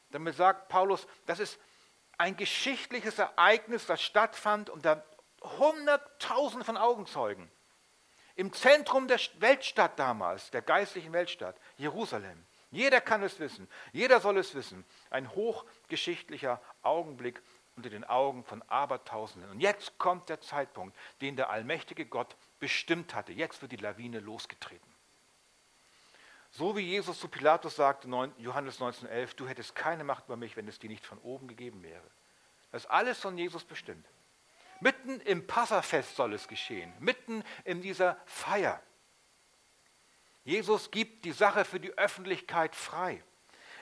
Damit 0.09 0.35
sagt 0.35 0.67
Paulus, 0.67 1.07
das 1.25 1.39
ist 1.39 1.57
ein 2.17 2.35
geschichtliches 2.35 3.17
Ereignis, 3.17 3.85
das 3.85 4.01
stattfand 4.01 4.69
unter 4.69 5.05
Hunderttausende 5.41 6.65
von 6.65 6.75
Augenzeugen. 6.75 7.49
Im 8.37 8.53
Zentrum 8.53 9.07
der 9.07 9.19
Weltstadt 9.39 9.97
damals, 9.97 10.51
der 10.51 10.61
geistlichen 10.61 11.11
Weltstadt, 11.11 11.57
Jerusalem. 11.77 12.45
Jeder 12.69 13.01
kann 13.01 13.23
es 13.23 13.39
wissen, 13.39 13.67
jeder 13.93 14.19
soll 14.19 14.37
es 14.37 14.53
wissen. 14.53 14.85
Ein 15.09 15.31
hochgeschichtlicher 15.31 16.61
Augenblick 16.83 17.41
unter 17.75 17.89
den 17.89 18.03
Augen 18.03 18.43
von 18.43 18.61
Abertausenden. 18.63 19.49
Und 19.49 19.59
jetzt 19.59 19.97
kommt 19.97 20.29
der 20.29 20.39
Zeitpunkt, 20.39 20.95
den 21.21 21.35
der 21.35 21.49
allmächtige 21.49 22.05
Gott 22.05 22.35
bestimmt 22.59 23.15
hatte. 23.15 23.33
Jetzt 23.33 23.63
wird 23.63 23.71
die 23.71 23.77
Lawine 23.77 24.19
losgetreten. 24.19 24.87
So 26.51 26.77
wie 26.77 26.81
Jesus 26.81 27.19
zu 27.19 27.29
Pilatus 27.29 27.75
sagte, 27.75 28.07
Johannes 28.37 28.79
19,11, 28.79 29.35
du 29.35 29.47
hättest 29.47 29.73
keine 29.73 30.03
Macht 30.03 30.25
über 30.25 30.37
mich, 30.37 30.55
wenn 30.55 30.67
es 30.67 30.77
dir 30.77 30.89
nicht 30.89 31.07
von 31.07 31.17
oben 31.19 31.47
gegeben 31.47 31.81
wäre. 31.81 32.07
Das 32.71 32.83
ist 32.83 32.91
alles 32.91 33.19
von 33.19 33.35
Jesus 33.35 33.63
bestimmt. 33.63 34.05
Mitten 34.79 35.19
im 35.21 35.47
Passafest 35.47 36.15
soll 36.15 36.33
es 36.33 36.47
geschehen, 36.47 36.93
mitten 36.99 37.43
in 37.63 37.81
dieser 37.81 38.17
Feier. 38.25 38.81
Jesus 40.43 40.91
gibt 40.91 41.25
die 41.25 41.31
Sache 41.31 41.65
für 41.65 41.79
die 41.79 41.97
Öffentlichkeit 41.97 42.75
frei. 42.75 43.23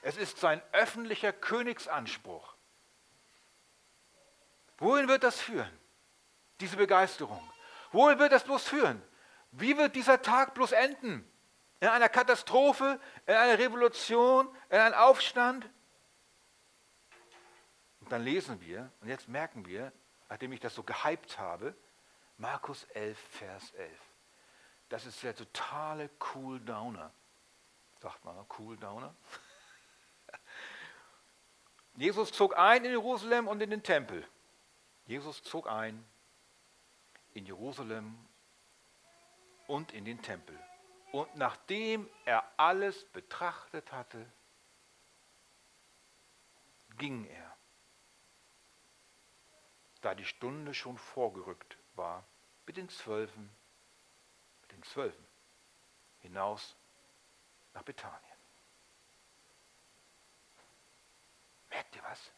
Es 0.02 0.18
ist 0.18 0.40
sein 0.40 0.62
öffentlicher 0.72 1.34
Königsanspruch. 1.34 2.56
Wohin 4.78 5.08
wird 5.08 5.24
das 5.24 5.40
führen? 5.40 5.72
Diese 6.60 6.78
Begeisterung. 6.78 7.42
Wohin 7.92 8.20
wird 8.20 8.32
das 8.32 8.44
bloß 8.44 8.68
führen? 8.68 9.02
Wie 9.52 9.78
wird 9.78 9.96
dieser 9.96 10.22
Tag 10.22 10.54
bloß 10.54 10.72
enden? 10.74 11.30
In 11.80 11.88
einer 11.88 12.10
Katastrophe, 12.10 13.00
in 13.26 13.36
einer 13.36 13.60
Revolution, 13.60 14.50
in 14.70 14.78
einem 14.78 14.96
Aufstand? 14.96 15.70
Und 18.00 18.12
dann 18.12 18.24
lesen 18.24 18.60
wir, 18.62 18.92
und 19.02 19.08
jetzt 19.08 19.28
merken 19.28 19.66
wir, 19.66 19.92
nachdem 20.30 20.52
ich 20.52 20.60
das 20.60 20.76
so 20.76 20.84
gehypt 20.84 21.38
habe, 21.40 21.76
Markus 22.38 22.84
11, 22.86 23.18
Vers 23.18 23.72
11. 23.74 23.92
Das 24.90 25.06
ist 25.06 25.24
der 25.24 25.36
totale 25.36 26.10
Cool 26.34 26.60
Downer. 26.60 27.12
Sagt 28.00 28.24
man, 28.26 28.46
Cool 28.58 28.78
Downer? 28.78 29.16
Jesus 31.96 32.32
zog 32.32 32.58
ein 32.58 32.84
in 32.84 32.92
Jerusalem 32.92 33.48
und 33.48 33.62
in 33.62 33.70
den 33.70 33.84
Tempel. 33.84 34.28
Jesus 35.06 35.44
zog 35.44 35.68
ein 35.68 36.06
in 37.34 37.46
Jerusalem 37.46 38.18
und 39.68 39.94
in 39.94 40.06
den 40.06 40.22
Tempel. 40.22 40.58
Und 41.12 41.36
nachdem 41.36 42.10
er 42.26 42.44
alles 42.58 43.06
betrachtet 43.06 43.92
hatte, 43.92 44.26
ging 46.98 47.26
er, 47.26 47.55
da 50.06 50.14
die 50.14 50.26
Stunde 50.26 50.76
schon 50.76 51.00
vorgerückt 51.00 51.80
war, 51.96 52.24
mit 52.68 52.78
den 52.78 52.90
Zwölfen, 52.90 53.50
mit 54.62 54.72
den 54.72 54.84
Zwölfen 54.84 55.26
hinaus 56.20 56.76
nach 57.74 57.82
Bethanien. 57.82 58.38
Merkt 61.72 61.96
ihr 61.96 62.04
was? 62.04 62.32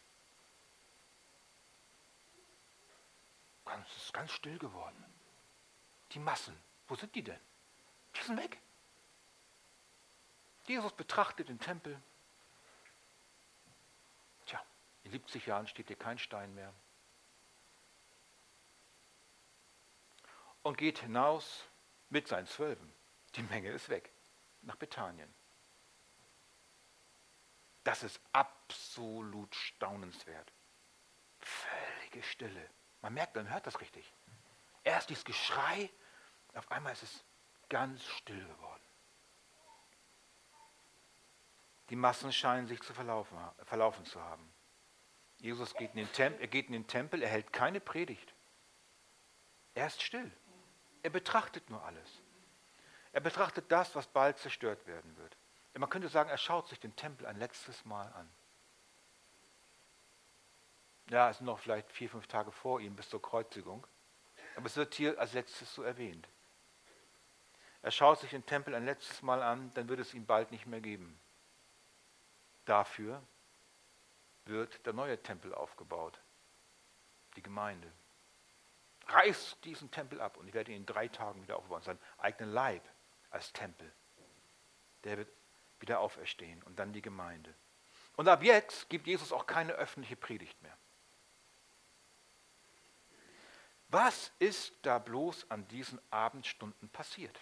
es 3.85 4.03
ist 4.03 4.13
ganz 4.13 4.31
still 4.31 4.57
geworden. 4.57 5.05
Die 6.13 6.19
Massen, 6.19 6.57
wo 6.87 6.95
sind 6.95 7.13
die 7.13 7.23
denn? 7.23 7.39
Die 8.15 8.23
sind 8.23 8.37
weg. 8.37 8.59
Jesus 10.65 10.93
betrachtet 10.93 11.49
den 11.49 11.59
Tempel. 11.59 12.01
Tja, 14.45 14.65
in 15.03 15.11
70 15.11 15.45
Jahren 15.45 15.67
steht 15.67 15.87
hier 15.87 15.95
kein 15.97 16.17
Stein 16.17 16.55
mehr. 16.55 16.73
Und 20.63 20.77
geht 20.77 20.99
hinaus 20.99 21.65
mit 22.09 22.27
seinen 22.27 22.47
Zwölfen. 22.47 22.93
Die 23.35 23.43
Menge 23.43 23.69
ist 23.69 23.89
weg. 23.89 24.11
Nach 24.61 24.75
Bethanien. 24.75 25.33
Das 27.83 28.03
ist 28.03 28.19
absolut 28.33 29.55
staunenswert. 29.55 30.51
Völlige 31.39 32.23
Stille. 32.23 32.69
Man 33.01 33.13
merkt, 33.13 33.35
man 33.35 33.49
hört 33.49 33.65
das 33.65 33.79
richtig. 33.79 34.11
Erst 34.83 35.09
dieses 35.09 35.23
Geschrei, 35.23 35.89
auf 36.53 36.69
einmal 36.71 36.93
ist 36.93 37.03
es 37.03 37.23
ganz 37.69 38.03
still 38.05 38.43
geworden. 38.43 38.83
Die 41.89 41.95
Massen 41.95 42.33
scheinen 42.33 42.67
sich 42.67 42.81
zu 42.81 42.93
verlaufen, 42.93 43.37
verlaufen 43.63 44.05
zu 44.05 44.21
haben. 44.21 44.53
Jesus 45.37 45.73
geht 45.75 45.91
in, 45.91 45.97
den 45.97 46.11
Tempel, 46.11 46.41
er 46.41 46.47
geht 46.47 46.67
in 46.67 46.73
den 46.73 46.87
Tempel, 46.87 47.21
er 47.21 47.29
hält 47.29 47.53
keine 47.53 47.79
Predigt. 47.79 48.33
Er 49.75 49.87
ist 49.87 50.01
still. 50.01 50.31
Er 51.07 51.11
betrachtet 51.11 51.69
nur 51.69 51.81
alles. 51.85 52.21
Er 53.13 53.21
betrachtet 53.21 53.71
das, 53.71 53.95
was 53.95 54.07
bald 54.07 54.37
zerstört 54.39 54.85
werden 54.87 55.15
wird. 55.15 55.37
Man 55.73 55.89
könnte 55.89 56.09
sagen, 56.09 56.29
er 56.29 56.37
schaut 56.37 56.67
sich 56.67 56.81
den 56.81 56.97
Tempel 56.97 57.25
ein 57.25 57.37
letztes 57.37 57.85
Mal 57.85 58.11
an. 58.11 58.29
Ja, 61.09 61.29
es 61.29 61.37
sind 61.37 61.45
noch 61.45 61.59
vielleicht 61.59 61.89
vier, 61.93 62.09
fünf 62.09 62.27
Tage 62.27 62.51
vor 62.51 62.81
ihm 62.81 62.97
bis 62.97 63.07
zur 63.07 63.21
Kreuzigung. 63.21 63.87
Aber 64.57 64.65
es 64.65 64.75
wird 64.75 64.95
hier 64.95 65.17
als 65.17 65.31
letztes 65.31 65.73
so 65.73 65.81
erwähnt. 65.81 66.27
Er 67.83 67.91
schaut 67.91 68.19
sich 68.19 68.31
den 68.31 68.45
Tempel 68.45 68.75
ein 68.75 68.83
letztes 68.83 69.21
Mal 69.21 69.41
an, 69.41 69.73
dann 69.75 69.87
wird 69.87 70.01
es 70.01 70.13
ihn 70.13 70.25
bald 70.25 70.51
nicht 70.51 70.65
mehr 70.65 70.81
geben. 70.81 71.17
Dafür 72.65 73.23
wird 74.43 74.85
der 74.85 74.91
neue 74.91 75.23
Tempel 75.23 75.55
aufgebaut, 75.55 76.19
die 77.37 77.43
Gemeinde. 77.43 77.89
Reißt 79.07 79.63
diesen 79.63 79.89
Tempel 79.91 80.19
ab 80.19 80.37
und 80.37 80.47
ich 80.47 80.53
werde 80.53 80.71
ihn 80.71 80.79
in 80.79 80.85
drei 80.85 81.07
Tagen 81.07 81.41
wieder 81.41 81.57
aufbauen, 81.57 81.81
seinen 81.81 81.99
eigenen 82.17 82.53
Leib 82.53 82.83
als 83.29 83.53
Tempel. 83.53 83.91
Der 85.03 85.17
wird 85.17 85.29
wieder 85.79 85.99
auferstehen 85.99 86.61
und 86.63 86.77
dann 86.79 86.91
die 86.91 87.01
Gemeinde. 87.01 87.53
Und 88.15 88.27
ab 88.27 88.43
jetzt 88.43 88.89
gibt 88.89 89.07
Jesus 89.07 89.31
auch 89.31 89.45
keine 89.45 89.73
öffentliche 89.73 90.15
Predigt 90.15 90.61
mehr. 90.61 90.77
Was 93.89 94.31
ist 94.39 94.73
da 94.81 94.99
bloß 94.99 95.49
an 95.49 95.67
diesen 95.69 95.99
Abendstunden 96.11 96.89
passiert? 96.89 97.39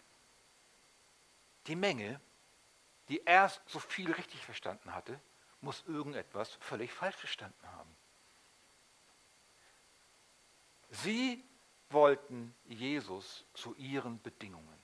Die 1.68 1.76
Menge, 1.76 2.22
die 3.10 3.24
erst 3.24 3.68
so 3.68 3.80
viel 3.80 4.12
richtig 4.12 4.46
verstanden 4.46 4.94
hatte, 4.94 5.20
muss 5.62 5.84
irgendetwas 5.88 6.54
völlig 6.56 6.94
falsch 6.94 7.16
verstanden 7.16 7.68
haben. 7.72 7.96
Sie 10.92 11.44
wollten 11.96 12.54
Jesus 12.66 13.44
zu 13.56 13.74
ihren 13.78 14.22
Bedingungen. 14.22 14.78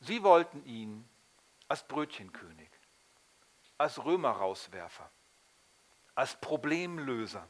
Sie 0.00 0.22
wollten 0.22 0.62
ihn 0.66 1.08
als 1.68 1.88
Brötchenkönig. 1.88 2.68
als 3.78 4.04
Römerrauswerfer, 4.04 5.08
als 6.16 6.34
Problemlöser, 6.40 7.48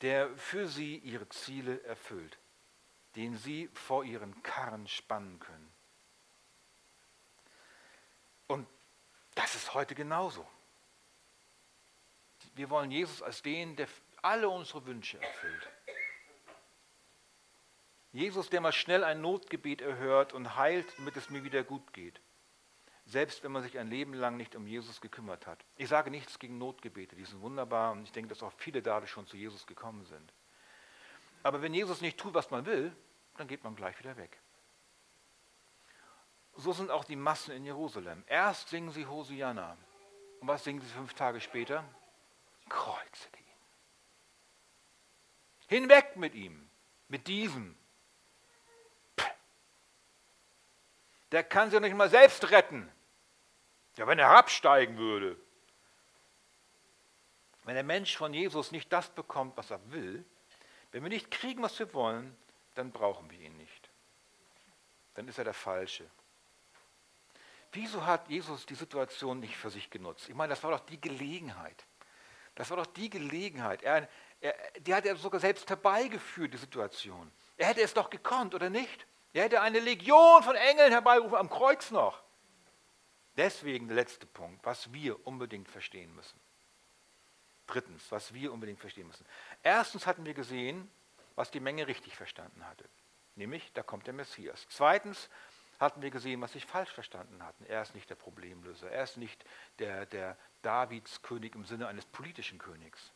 der 0.00 0.34
für 0.36 0.66
sie 0.66 0.96
ihre 0.96 1.28
Ziele 1.28 1.82
erfüllt, 1.84 2.38
den 3.14 3.36
sie 3.36 3.68
vor 3.74 4.04
ihren 4.04 4.42
Karren 4.42 4.88
spannen 4.88 5.38
können. 5.38 5.72
Und 8.46 8.66
das 9.34 9.54
ist 9.54 9.74
heute 9.74 9.94
genauso. 9.94 10.48
Wir 12.54 12.70
wollen 12.70 12.90
Jesus 12.90 13.22
als 13.22 13.42
den, 13.42 13.76
der 13.76 13.88
alle 14.22 14.48
unsere 14.48 14.86
Wünsche 14.86 15.20
erfüllt. 15.20 15.68
Jesus, 18.12 18.48
der 18.50 18.60
mal 18.60 18.72
schnell 18.72 19.04
ein 19.04 19.20
Notgebet 19.20 19.82
erhört 19.82 20.32
und 20.32 20.56
heilt, 20.56 20.86
damit 20.96 21.16
es 21.16 21.30
mir 21.30 21.44
wieder 21.44 21.62
gut 21.62 21.92
geht. 21.92 22.20
Selbst 23.04 23.42
wenn 23.42 23.52
man 23.52 23.62
sich 23.62 23.78
ein 23.78 23.88
Leben 23.88 24.14
lang 24.14 24.36
nicht 24.36 24.54
um 24.54 24.66
Jesus 24.66 25.00
gekümmert 25.00 25.46
hat. 25.46 25.64
Ich 25.76 25.88
sage 25.88 26.10
nichts 26.10 26.38
gegen 26.38 26.58
Notgebete, 26.58 27.16
die 27.16 27.24
sind 27.24 27.40
wunderbar 27.40 27.92
und 27.92 28.02
ich 28.02 28.12
denke, 28.12 28.28
dass 28.28 28.42
auch 28.42 28.52
viele 28.56 28.82
dadurch 28.82 29.10
schon 29.10 29.26
zu 29.26 29.36
Jesus 29.36 29.66
gekommen 29.66 30.04
sind. 30.04 30.32
Aber 31.42 31.62
wenn 31.62 31.72
Jesus 31.72 32.00
nicht 32.00 32.18
tut, 32.18 32.34
was 32.34 32.50
man 32.50 32.66
will, 32.66 32.94
dann 33.36 33.48
geht 33.48 33.64
man 33.64 33.76
gleich 33.76 33.98
wieder 33.98 34.16
weg. 34.16 34.38
So 36.56 36.72
sind 36.72 36.90
auch 36.90 37.04
die 37.04 37.16
Massen 37.16 37.52
in 37.52 37.64
Jerusalem. 37.64 38.24
Erst 38.26 38.68
singen 38.68 38.90
sie 38.90 39.06
Hosianna. 39.06 39.76
Und 40.40 40.48
was 40.48 40.64
singen 40.64 40.80
sie 40.80 40.88
fünf 40.88 41.14
Tage 41.14 41.40
später? 41.40 41.84
Kreuzige 42.68 43.38
ihn. 43.38 43.44
Hinweg 45.68 46.16
mit 46.16 46.34
ihm, 46.34 46.68
mit 47.06 47.28
diesem. 47.28 47.76
Der 51.32 51.44
kann 51.44 51.70
sich 51.70 51.80
nicht 51.80 51.94
mal 51.94 52.10
selbst 52.10 52.50
retten. 52.50 52.90
Ja, 53.96 54.06
wenn 54.06 54.18
er 54.18 54.28
herabsteigen 54.28 54.96
würde. 54.96 55.36
Wenn 57.64 57.74
der 57.74 57.84
Mensch 57.84 58.16
von 58.16 58.32
Jesus 58.32 58.72
nicht 58.72 58.92
das 58.92 59.10
bekommt, 59.10 59.56
was 59.56 59.70
er 59.70 59.80
will, 59.90 60.24
wenn 60.92 61.02
wir 61.02 61.10
nicht 61.10 61.30
kriegen, 61.30 61.62
was 61.62 61.78
wir 61.78 61.92
wollen, 61.92 62.34
dann 62.74 62.92
brauchen 62.92 63.30
wir 63.30 63.38
ihn 63.40 63.56
nicht. 63.56 63.90
Dann 65.14 65.28
ist 65.28 65.38
er 65.38 65.44
der 65.44 65.54
Falsche. 65.54 66.08
Wieso 67.72 68.06
hat 68.06 68.28
Jesus 68.28 68.64
die 68.64 68.74
Situation 68.74 69.40
nicht 69.40 69.56
für 69.56 69.70
sich 69.70 69.90
genutzt? 69.90 70.28
Ich 70.28 70.34
meine, 70.34 70.50
das 70.50 70.62
war 70.62 70.70
doch 70.70 70.86
die 70.86 71.00
Gelegenheit. 71.00 71.84
Das 72.54 72.70
war 72.70 72.78
doch 72.78 72.86
die 72.86 73.10
Gelegenheit. 73.10 73.82
Er, 73.82 74.08
er, 74.40 74.54
die 74.80 74.94
hat 74.94 75.04
er 75.04 75.16
sogar 75.16 75.40
selbst 75.40 75.68
herbeigeführt, 75.68 76.54
die 76.54 76.58
Situation. 76.58 77.30
Er 77.56 77.66
hätte 77.66 77.82
es 77.82 77.92
doch 77.92 78.08
gekonnt, 78.08 78.54
oder 78.54 78.70
nicht? 78.70 79.06
Er 79.38 79.44
hätte 79.44 79.60
eine 79.60 79.78
Legion 79.78 80.42
von 80.42 80.56
Engeln 80.56 80.90
herbeigerufen, 80.90 81.38
am 81.38 81.48
Kreuz 81.48 81.92
noch. 81.92 82.24
Deswegen 83.36 83.86
der 83.86 83.94
letzte 83.94 84.26
Punkt, 84.26 84.66
was 84.66 84.92
wir 84.92 85.24
unbedingt 85.28 85.68
verstehen 85.68 86.12
müssen. 86.16 86.40
Drittens, 87.68 88.10
was 88.10 88.34
wir 88.34 88.52
unbedingt 88.52 88.80
verstehen 88.80 89.06
müssen. 89.06 89.24
Erstens 89.62 90.08
hatten 90.08 90.26
wir 90.26 90.34
gesehen, 90.34 90.90
was 91.36 91.52
die 91.52 91.60
Menge 91.60 91.86
richtig 91.86 92.16
verstanden 92.16 92.66
hatte. 92.66 92.84
Nämlich, 93.36 93.72
da 93.74 93.84
kommt 93.84 94.08
der 94.08 94.14
Messias. 94.14 94.66
Zweitens 94.70 95.30
hatten 95.78 96.02
wir 96.02 96.10
gesehen, 96.10 96.40
was 96.40 96.52
sie 96.52 96.60
falsch 96.60 96.90
verstanden 96.90 97.40
hatten. 97.44 97.64
Er 97.66 97.82
ist 97.82 97.94
nicht 97.94 98.10
der 98.10 98.16
Problemlöser. 98.16 98.90
Er 98.90 99.04
ist 99.04 99.18
nicht 99.18 99.44
der, 99.78 100.06
der 100.06 100.36
Davidskönig 100.62 101.54
im 101.54 101.64
Sinne 101.64 101.86
eines 101.86 102.06
politischen 102.06 102.58
Königs. 102.58 103.12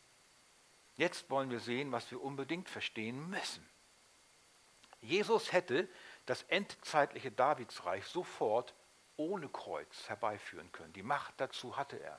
Jetzt 0.95 1.31
wollen 1.31 1.51
wir 1.51 1.59
sehen, 1.59 1.91
was 1.91 2.09
wir 2.13 2.23
unbedingt 2.23 2.69
verstehen 2.69 3.29
müssen. 3.29 3.69
Jesus 5.03 5.53
hätte 5.53 5.89
das 6.27 6.43
endzeitliche 6.45 7.31
Davidsreich 7.31 8.07
sofort 8.07 8.75
ohne 9.17 9.49
Kreuz 9.49 10.09
herbeiführen 10.09 10.71
können. 10.73 10.93
Die 10.93 11.03
Macht 11.03 11.35
dazu 11.39 11.77
hatte 11.77 11.99
er. 12.01 12.19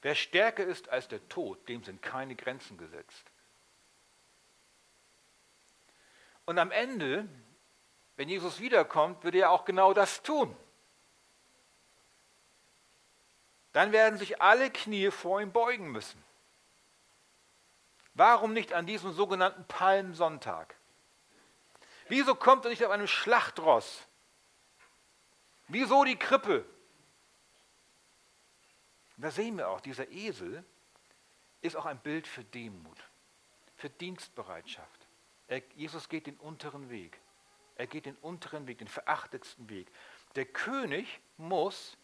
Wer 0.00 0.14
stärker 0.14 0.64
ist 0.64 0.88
als 0.88 1.08
der 1.08 1.26
Tod, 1.28 1.68
dem 1.68 1.82
sind 1.82 2.02
keine 2.02 2.36
Grenzen 2.36 2.78
gesetzt. 2.78 3.24
Und 6.44 6.58
am 6.58 6.70
Ende, 6.70 7.28
wenn 8.16 8.28
Jesus 8.28 8.60
wiederkommt, 8.60 9.22
würde 9.24 9.38
er 9.38 9.50
auch 9.50 9.64
genau 9.64 9.92
das 9.92 10.22
tun. 10.22 10.56
Dann 13.72 13.92
werden 13.92 14.18
sich 14.18 14.40
alle 14.40 14.70
Knie 14.70 15.10
vor 15.10 15.40
ihm 15.40 15.52
beugen 15.52 15.90
müssen. 15.90 16.22
Warum 18.14 18.52
nicht 18.52 18.72
an 18.72 18.86
diesem 18.86 19.12
sogenannten 19.12 19.64
Palmsonntag? 19.66 20.74
Wieso 22.08 22.34
kommt 22.34 22.64
er 22.64 22.70
nicht 22.70 22.84
auf 22.84 22.90
einem 22.90 23.06
Schlachtross? 23.06 24.06
Wieso 25.68 26.04
die 26.04 26.16
Krippe? 26.16 26.64
da 29.18 29.32
sehen 29.32 29.58
wir 29.58 29.68
auch, 29.68 29.80
dieser 29.80 30.08
Esel 30.10 30.64
ist 31.60 31.76
auch 31.76 31.86
ein 31.86 31.98
Bild 31.98 32.26
für 32.26 32.44
Demut, 32.44 32.98
für 33.76 33.90
Dienstbereitschaft. 33.90 35.08
Er, 35.48 35.60
Jesus 35.74 36.08
geht 36.08 36.28
den 36.28 36.36
unteren 36.36 36.88
Weg. 36.88 37.18
Er 37.74 37.86
geht 37.86 38.06
den 38.06 38.16
unteren 38.16 38.66
Weg, 38.66 38.78
den 38.78 38.88
verachtetsten 38.88 39.68
Weg. 39.68 39.90
Der 40.36 40.46
König 40.46 41.20
muss 41.36 41.96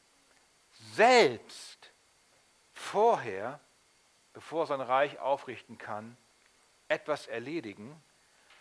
selbst 0.93 1.93
vorher, 2.73 3.61
bevor 4.33 4.65
er 4.65 4.67
sein 4.67 4.81
Reich 4.81 5.19
aufrichten 5.21 5.79
kann, 5.79 6.17
etwas 6.89 7.27
erledigen, 7.29 8.03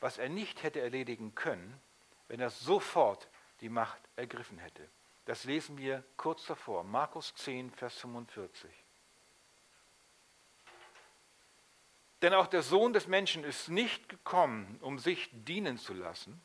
was 0.03 0.17
er 0.17 0.27
nicht 0.27 0.63
hätte 0.63 0.81
erledigen 0.81 1.33
können, 1.33 1.79
wenn 2.27 2.41
er 2.41 2.49
sofort 2.49 3.29
die 3.61 3.69
Macht 3.69 4.01
ergriffen 4.17 4.57
hätte. 4.57 4.85
Das 5.23 5.45
lesen 5.45 5.77
wir 5.77 6.03
kurz 6.17 6.45
davor, 6.45 6.83
Markus 6.83 7.33
10, 7.35 7.71
Vers 7.71 7.99
45. 7.99 8.69
Denn 12.21 12.33
auch 12.33 12.47
der 12.47 12.63
Sohn 12.63 12.91
des 12.91 13.07
Menschen 13.07 13.45
ist 13.45 13.69
nicht 13.69 14.09
gekommen, 14.09 14.77
um 14.81 14.99
sich 14.99 15.29
dienen 15.31 15.77
zu 15.77 15.93
lassen, 15.93 16.41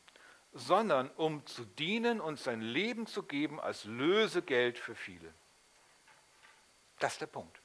sondern 0.53 1.09
um 1.11 1.45
zu 1.45 1.65
dienen 1.65 2.21
und 2.21 2.39
sein 2.39 2.61
Leben 2.61 3.07
zu 3.07 3.23
geben 3.23 3.59
als 3.59 3.83
Lösegeld 3.83 4.79
für 4.79 4.95
viele. 4.95 5.33
Das 6.99 7.13
ist 7.13 7.21
der 7.21 7.27
Punkt. 7.27 7.61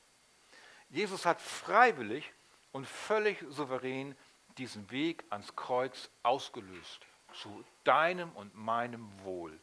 Jesus 0.88 1.24
hat 1.24 1.40
freiwillig 1.40 2.32
und 2.72 2.84
völlig 2.84 3.38
souverän 3.48 4.16
diesen 4.58 4.90
Weg 4.90 5.24
ans 5.30 5.54
Kreuz 5.56 6.10
ausgelöst, 6.22 7.00
zu 7.32 7.64
deinem 7.84 8.30
und 8.32 8.54
meinem 8.54 9.08
Wohl 9.24 9.58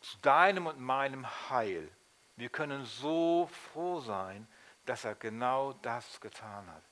zu 0.00 0.18
deinem 0.18 0.66
und 0.66 0.80
meinem 0.80 1.26
Heil. 1.50 1.90
Wir 2.36 2.48
können 2.48 2.84
so 2.84 3.48
froh 3.72 4.00
sein, 4.00 4.46
dass 4.86 5.04
er 5.04 5.14
genau 5.14 5.72
das 5.74 6.20
getan 6.20 6.66
hat. 6.70 6.82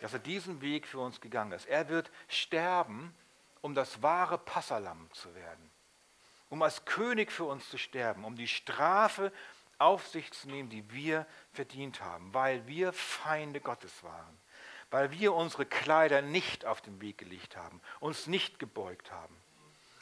Dass 0.00 0.12
er 0.12 0.20
diesen 0.20 0.60
Weg 0.60 0.86
für 0.86 1.00
uns 1.00 1.20
gegangen 1.20 1.52
ist. 1.52 1.66
Er 1.66 1.88
wird 1.88 2.10
sterben, 2.28 3.14
um 3.60 3.74
das 3.74 4.02
wahre 4.02 4.38
Passalam 4.38 5.10
zu 5.12 5.34
werden. 5.34 5.70
Um 6.48 6.62
als 6.62 6.84
König 6.84 7.30
für 7.30 7.44
uns 7.44 7.68
zu 7.68 7.76
sterben, 7.76 8.24
um 8.24 8.34
die 8.34 8.48
Strafe 8.48 9.32
auf 9.78 10.06
sich 10.08 10.32
zu 10.32 10.48
nehmen, 10.48 10.68
die 10.68 10.90
wir 10.90 11.26
verdient 11.52 12.00
haben, 12.00 12.32
weil 12.32 12.66
wir 12.66 12.92
Feinde 12.92 13.60
Gottes 13.60 14.02
waren, 14.02 14.39
weil 14.90 15.12
wir 15.12 15.34
unsere 15.34 15.66
Kleider 15.66 16.22
nicht 16.22 16.64
auf 16.64 16.80
den 16.80 17.00
Weg 17.00 17.18
gelegt 17.18 17.56
haben, 17.56 17.80
uns 18.00 18.26
nicht 18.26 18.58
gebeugt 18.58 19.10
haben. 19.12 19.36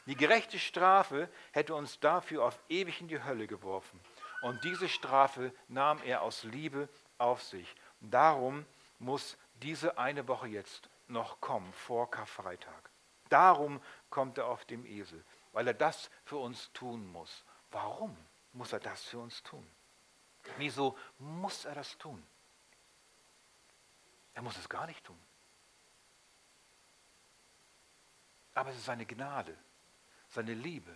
Die 0.05 0.15
gerechte 0.15 0.57
Strafe 0.57 1.29
hätte 1.51 1.75
uns 1.75 1.99
dafür 1.99 2.43
auf 2.45 2.59
ewig 2.69 2.99
in 3.01 3.07
die 3.07 3.23
Hölle 3.23 3.45
geworfen. 3.45 3.99
Und 4.41 4.63
diese 4.63 4.89
Strafe 4.89 5.53
nahm 5.67 6.01
er 6.03 6.21
aus 6.23 6.43
Liebe 6.43 6.89
auf 7.17 7.43
sich. 7.43 7.75
Darum 8.01 8.65
muss 8.97 9.37
diese 9.61 9.97
eine 9.97 10.27
Woche 10.27 10.47
jetzt 10.47 10.89
noch 11.07 11.41
kommen, 11.41 11.71
vor 11.73 12.09
Karfreitag. 12.09 12.89
Darum 13.29 13.81
kommt 14.09 14.37
er 14.37 14.47
auf 14.47 14.65
dem 14.65 14.85
Esel, 14.85 15.23
weil 15.51 15.67
er 15.67 15.73
das 15.73 16.09
für 16.25 16.37
uns 16.37 16.71
tun 16.73 17.05
muss. 17.11 17.43
Warum 17.71 18.17
muss 18.53 18.73
er 18.73 18.79
das 18.79 19.03
für 19.03 19.19
uns 19.19 19.43
tun? 19.43 19.65
Wieso 20.57 20.97
muss 21.19 21.65
er 21.65 21.75
das 21.75 21.97
tun? 21.97 22.25
Er 24.33 24.41
muss 24.41 24.57
es 24.57 24.69
gar 24.69 24.87
nicht 24.87 25.03
tun. 25.03 25.19
Aber 28.53 28.69
es 28.71 28.77
ist 28.77 28.85
seine 28.85 29.05
Gnade 29.05 29.57
seine 30.29 30.53
Liebe. 30.53 30.95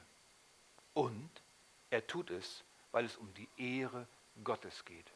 Und 0.94 1.30
er 1.90 2.06
tut 2.06 2.30
es, 2.30 2.64
weil 2.92 3.06
es 3.06 3.18
um 3.18 3.34
die 3.34 3.50
Ehre 3.58 4.08
Gottes 4.44 4.86
geht. 4.86 5.12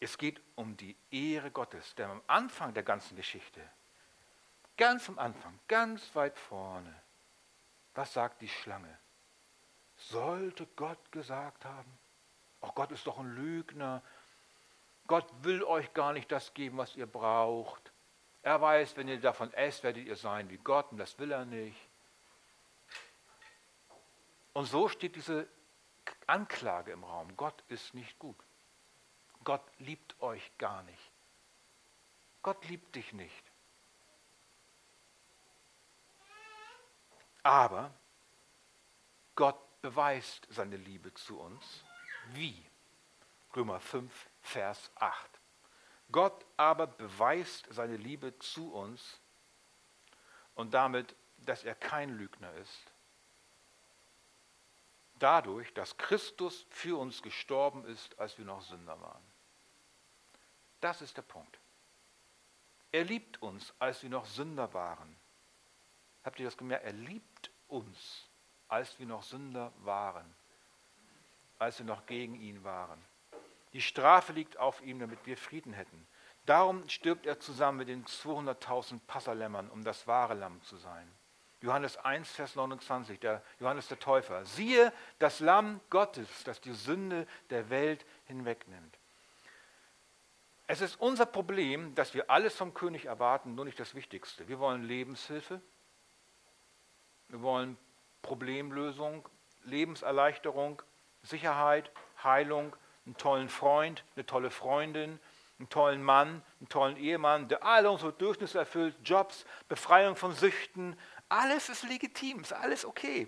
Es 0.00 0.16
geht 0.16 0.40
um 0.56 0.76
die 0.76 0.96
Ehre 1.10 1.50
Gottes, 1.50 1.94
der 1.94 2.08
am 2.08 2.22
Anfang 2.26 2.72
der 2.72 2.82
ganzen 2.82 3.16
Geschichte, 3.16 3.60
ganz 4.78 5.08
am 5.10 5.18
Anfang, 5.18 5.58
ganz 5.68 6.14
weit 6.14 6.38
vorne, 6.38 6.94
was 7.94 8.14
sagt 8.14 8.40
die 8.40 8.48
Schlange? 8.48 8.98
Sollte 9.98 10.66
Gott 10.76 11.12
gesagt 11.12 11.66
haben, 11.66 11.98
oh 12.62 12.72
Gott 12.74 12.90
ist 12.92 13.06
doch 13.06 13.18
ein 13.18 13.34
Lügner, 13.34 14.02
Gott 15.10 15.26
will 15.42 15.64
euch 15.64 15.92
gar 15.92 16.12
nicht 16.12 16.30
das 16.30 16.54
geben, 16.54 16.78
was 16.78 16.94
ihr 16.94 17.08
braucht. 17.08 17.92
Er 18.42 18.60
weiß, 18.60 18.96
wenn 18.96 19.08
ihr 19.08 19.20
davon 19.20 19.52
esst, 19.54 19.82
werdet 19.82 20.06
ihr 20.06 20.14
sein 20.14 20.48
wie 20.50 20.56
Gott 20.58 20.92
und 20.92 20.98
das 20.98 21.18
will 21.18 21.32
er 21.32 21.44
nicht. 21.44 21.88
Und 24.52 24.66
so 24.66 24.86
steht 24.86 25.16
diese 25.16 25.48
Anklage 26.28 26.92
im 26.92 27.02
Raum. 27.02 27.36
Gott 27.36 27.60
ist 27.66 27.92
nicht 27.92 28.20
gut. 28.20 28.36
Gott 29.42 29.64
liebt 29.78 30.14
euch 30.22 30.56
gar 30.58 30.84
nicht. 30.84 31.10
Gott 32.40 32.64
liebt 32.66 32.94
dich 32.94 33.12
nicht. 33.12 33.52
Aber 37.42 37.92
Gott 39.34 39.58
beweist 39.82 40.46
seine 40.50 40.76
Liebe 40.76 41.12
zu 41.14 41.40
uns. 41.40 41.84
Wie? 42.28 42.64
Römer 43.56 43.80
5, 43.80 44.29
Vers 44.42 44.90
8. 44.96 45.40
Gott 46.12 46.44
aber 46.56 46.86
beweist 46.86 47.66
seine 47.70 47.96
Liebe 47.96 48.36
zu 48.38 48.72
uns 48.72 49.20
und 50.54 50.74
damit, 50.74 51.14
dass 51.38 51.64
er 51.64 51.74
kein 51.74 52.10
Lügner 52.10 52.52
ist. 52.54 52.92
Dadurch, 55.14 55.72
dass 55.74 55.96
Christus 55.96 56.66
für 56.70 56.98
uns 56.98 57.22
gestorben 57.22 57.84
ist, 57.84 58.18
als 58.18 58.38
wir 58.38 58.44
noch 58.44 58.62
Sünder 58.62 59.00
waren. 59.00 59.22
Das 60.80 61.02
ist 61.02 61.16
der 61.16 61.22
Punkt. 61.22 61.60
Er 62.92 63.04
liebt 63.04 63.40
uns, 63.42 63.72
als 63.78 64.02
wir 64.02 64.10
noch 64.10 64.24
Sünder 64.24 64.72
waren. 64.72 65.16
Habt 66.24 66.40
ihr 66.40 66.46
das 66.46 66.56
gemerkt? 66.56 66.84
Er 66.84 66.92
liebt 66.92 67.50
uns, 67.68 68.28
als 68.68 68.98
wir 68.98 69.06
noch 69.06 69.22
Sünder 69.22 69.72
waren, 69.78 70.34
als 71.58 71.78
wir 71.78 71.86
noch 71.86 72.06
gegen 72.06 72.34
ihn 72.40 72.64
waren. 72.64 73.04
Die 73.72 73.80
Strafe 73.80 74.32
liegt 74.32 74.58
auf 74.58 74.82
ihm, 74.82 74.98
damit 74.98 75.26
wir 75.26 75.36
Frieden 75.36 75.72
hätten. 75.72 76.06
Darum 76.46 76.88
stirbt 76.88 77.26
er 77.26 77.38
zusammen 77.38 77.78
mit 77.78 77.88
den 77.88 78.04
200.000 78.04 79.00
Passalämmern, 79.06 79.70
um 79.70 79.84
das 79.84 80.06
wahre 80.06 80.34
Lamm 80.34 80.62
zu 80.62 80.76
sein. 80.76 81.10
Johannes 81.60 81.98
1, 81.98 82.30
Vers 82.32 82.56
29, 82.56 83.20
der 83.20 83.42
Johannes 83.58 83.88
der 83.88 83.98
Täufer. 83.98 84.44
Siehe 84.46 84.92
das 85.18 85.40
Lamm 85.40 85.80
Gottes, 85.90 86.28
das 86.44 86.60
die 86.60 86.72
Sünde 86.72 87.26
der 87.50 87.68
Welt 87.68 88.04
hinwegnimmt. 88.24 88.98
Es 90.66 90.80
ist 90.80 91.00
unser 91.00 91.26
Problem, 91.26 91.94
dass 91.94 92.14
wir 92.14 92.30
alles 92.30 92.56
vom 92.56 92.72
König 92.72 93.04
erwarten, 93.06 93.54
nur 93.54 93.64
nicht 93.64 93.78
das 93.78 93.94
Wichtigste. 93.94 94.48
Wir 94.48 94.58
wollen 94.58 94.84
Lebenshilfe, 94.84 95.60
wir 97.28 97.42
wollen 97.42 97.76
Problemlösung, 98.22 99.28
Lebenserleichterung, 99.64 100.80
Sicherheit, 101.22 101.90
Heilung, 102.22 102.74
einen 103.10 103.16
tollen 103.16 103.48
Freund, 103.48 104.04
eine 104.14 104.24
tolle 104.24 104.50
Freundin, 104.52 105.18
einen 105.58 105.68
tollen 105.68 106.00
Mann, 106.00 106.44
einen 106.60 106.68
tollen 106.68 106.96
Ehemann, 106.96 107.48
der 107.48 107.64
alle 107.64 107.90
unsere 107.90 108.12
Bedürfnisse 108.12 108.58
erfüllt, 108.58 108.94
Jobs, 109.02 109.44
Befreiung 109.68 110.14
von 110.14 110.32
Süchten. 110.32 110.96
Alles 111.28 111.68
ist 111.68 111.82
legitim, 111.82 112.40
ist 112.40 112.52
alles 112.52 112.84
okay. 112.84 113.26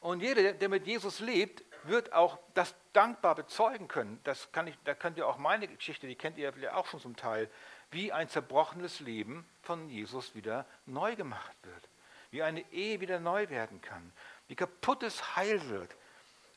Und 0.00 0.20
jeder, 0.20 0.52
der 0.52 0.68
mit 0.68 0.84
Jesus 0.84 1.20
lebt, 1.20 1.62
wird 1.84 2.12
auch 2.12 2.38
das 2.54 2.74
dankbar 2.92 3.36
bezeugen 3.36 3.86
können. 3.86 4.20
Das 4.24 4.50
kann 4.50 4.66
ich, 4.66 4.76
da 4.82 4.94
könnt 4.94 5.16
ihr 5.16 5.28
auch 5.28 5.38
meine 5.38 5.68
Geschichte, 5.68 6.08
die 6.08 6.16
kennt 6.16 6.38
ihr 6.38 6.52
ja 6.58 6.74
auch 6.74 6.86
schon 6.86 6.98
zum 6.98 7.14
Teil, 7.14 7.48
wie 7.92 8.10
ein 8.10 8.28
zerbrochenes 8.28 8.98
Leben 8.98 9.48
von 9.62 9.88
Jesus 9.88 10.34
wieder 10.34 10.66
neu 10.86 11.14
gemacht 11.14 11.56
wird. 11.62 11.88
Wie 12.32 12.42
eine 12.42 12.68
Ehe 12.72 13.00
wieder 13.00 13.20
neu 13.20 13.48
werden 13.48 13.80
kann. 13.80 14.12
Wie 14.48 14.56
kaputtes 14.56 15.36
heil 15.36 15.68
wird. 15.68 15.94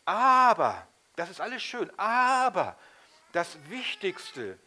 Aber 0.06 0.88
das 1.16 1.30
ist 1.30 1.42
alles 1.42 1.64
schön, 1.64 1.92
aber 1.98 2.78
das 3.32 3.58
Wichtigste, 3.70 4.58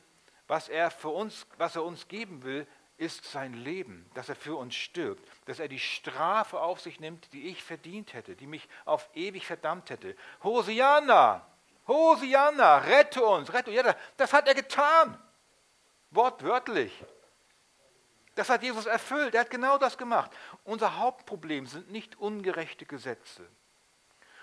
was 0.47 0.69
er 0.69 0.91
für 0.91 1.09
uns, 1.09 1.47
was 1.57 1.77
er 1.77 1.85
uns 1.85 2.09
geben 2.09 2.43
will, 2.43 2.67
ist 2.99 3.25
sein 3.31 3.55
Leben, 3.55 4.11
dass 4.15 4.29
er 4.29 4.35
für 4.35 4.57
uns 4.57 4.75
stirbt, 4.75 5.27
dass 5.47 5.61
er 5.61 5.69
die 5.69 5.79
Strafe 5.79 6.61
auf 6.61 6.81
sich 6.81 6.99
nimmt, 6.99 7.33
die 7.33 7.49
ich 7.49 7.63
verdient 7.63 8.13
hätte, 8.13 8.35
die 8.35 8.47
mich 8.47 8.69
auf 8.85 9.09
ewig 9.15 9.47
verdammt 9.47 9.89
hätte. 9.91 10.17
Hosianna, 10.43 11.47
Hosianna, 11.87 12.79
rette 12.79 13.25
uns, 13.25 13.53
rette 13.53 13.71
uns. 13.71 13.97
Das 14.17 14.33
hat 14.33 14.49
er 14.49 14.55
getan, 14.55 15.17
wortwörtlich. 16.11 16.93
Das 18.35 18.49
hat 18.49 18.63
Jesus 18.63 18.87
erfüllt, 18.87 19.35
er 19.35 19.43
hat 19.43 19.51
genau 19.51 19.79
das 19.79 19.97
gemacht. 19.97 20.31
Unser 20.65 20.99
Hauptproblem 20.99 21.67
sind 21.67 21.91
nicht 21.91 22.19
ungerechte 22.19 22.85
Gesetze. 22.85 23.49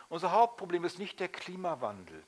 Unser 0.10 0.32
Hauptproblem 0.32 0.86
ist 0.86 1.00
nicht 1.00 1.20
der 1.20 1.30
Klimawandel 1.30 2.24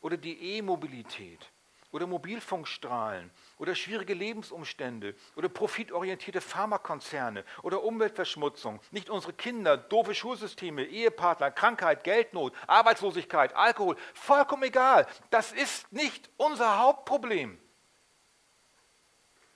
oder 0.00 0.16
die 0.16 0.56
E-Mobilität 0.56 1.50
oder 1.92 2.06
Mobilfunkstrahlen 2.06 3.30
oder 3.58 3.74
schwierige 3.74 4.14
Lebensumstände 4.14 5.14
oder 5.36 5.48
profitorientierte 5.48 6.40
Pharmakonzerne 6.40 7.44
oder 7.62 7.84
Umweltverschmutzung, 7.84 8.80
nicht 8.90 9.10
unsere 9.10 9.34
Kinder, 9.34 9.76
doofe 9.76 10.14
Schulsysteme, 10.14 10.84
Ehepartner, 10.84 11.50
Krankheit, 11.50 12.02
Geldnot, 12.02 12.54
Arbeitslosigkeit, 12.66 13.54
Alkohol, 13.54 13.96
vollkommen 14.14 14.64
egal. 14.64 15.06
Das 15.30 15.52
ist 15.52 15.92
nicht 15.92 16.30
unser 16.38 16.78
Hauptproblem. 16.78 17.58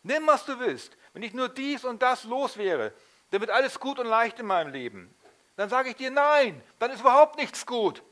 Nimm, 0.02 0.26
was 0.26 0.44
du 0.44 0.60
willst. 0.60 0.96
Wenn 1.14 1.22
ich 1.22 1.32
nur 1.32 1.48
dies 1.48 1.84
und 1.84 2.02
das 2.02 2.24
los 2.24 2.58
wäre, 2.58 2.92
dann 3.30 3.40
wird 3.40 3.50
alles 3.50 3.80
gut 3.80 3.98
und 3.98 4.06
leicht 4.06 4.38
in 4.38 4.46
meinem 4.46 4.72
Leben. 4.72 5.12
Dann 5.56 5.68
sage 5.70 5.90
ich 5.90 5.96
dir 5.96 6.10
nein, 6.10 6.62
dann 6.78 6.90
ist 6.90 7.00
überhaupt 7.00 7.36
nichts 7.36 7.64
gut. 7.64 8.02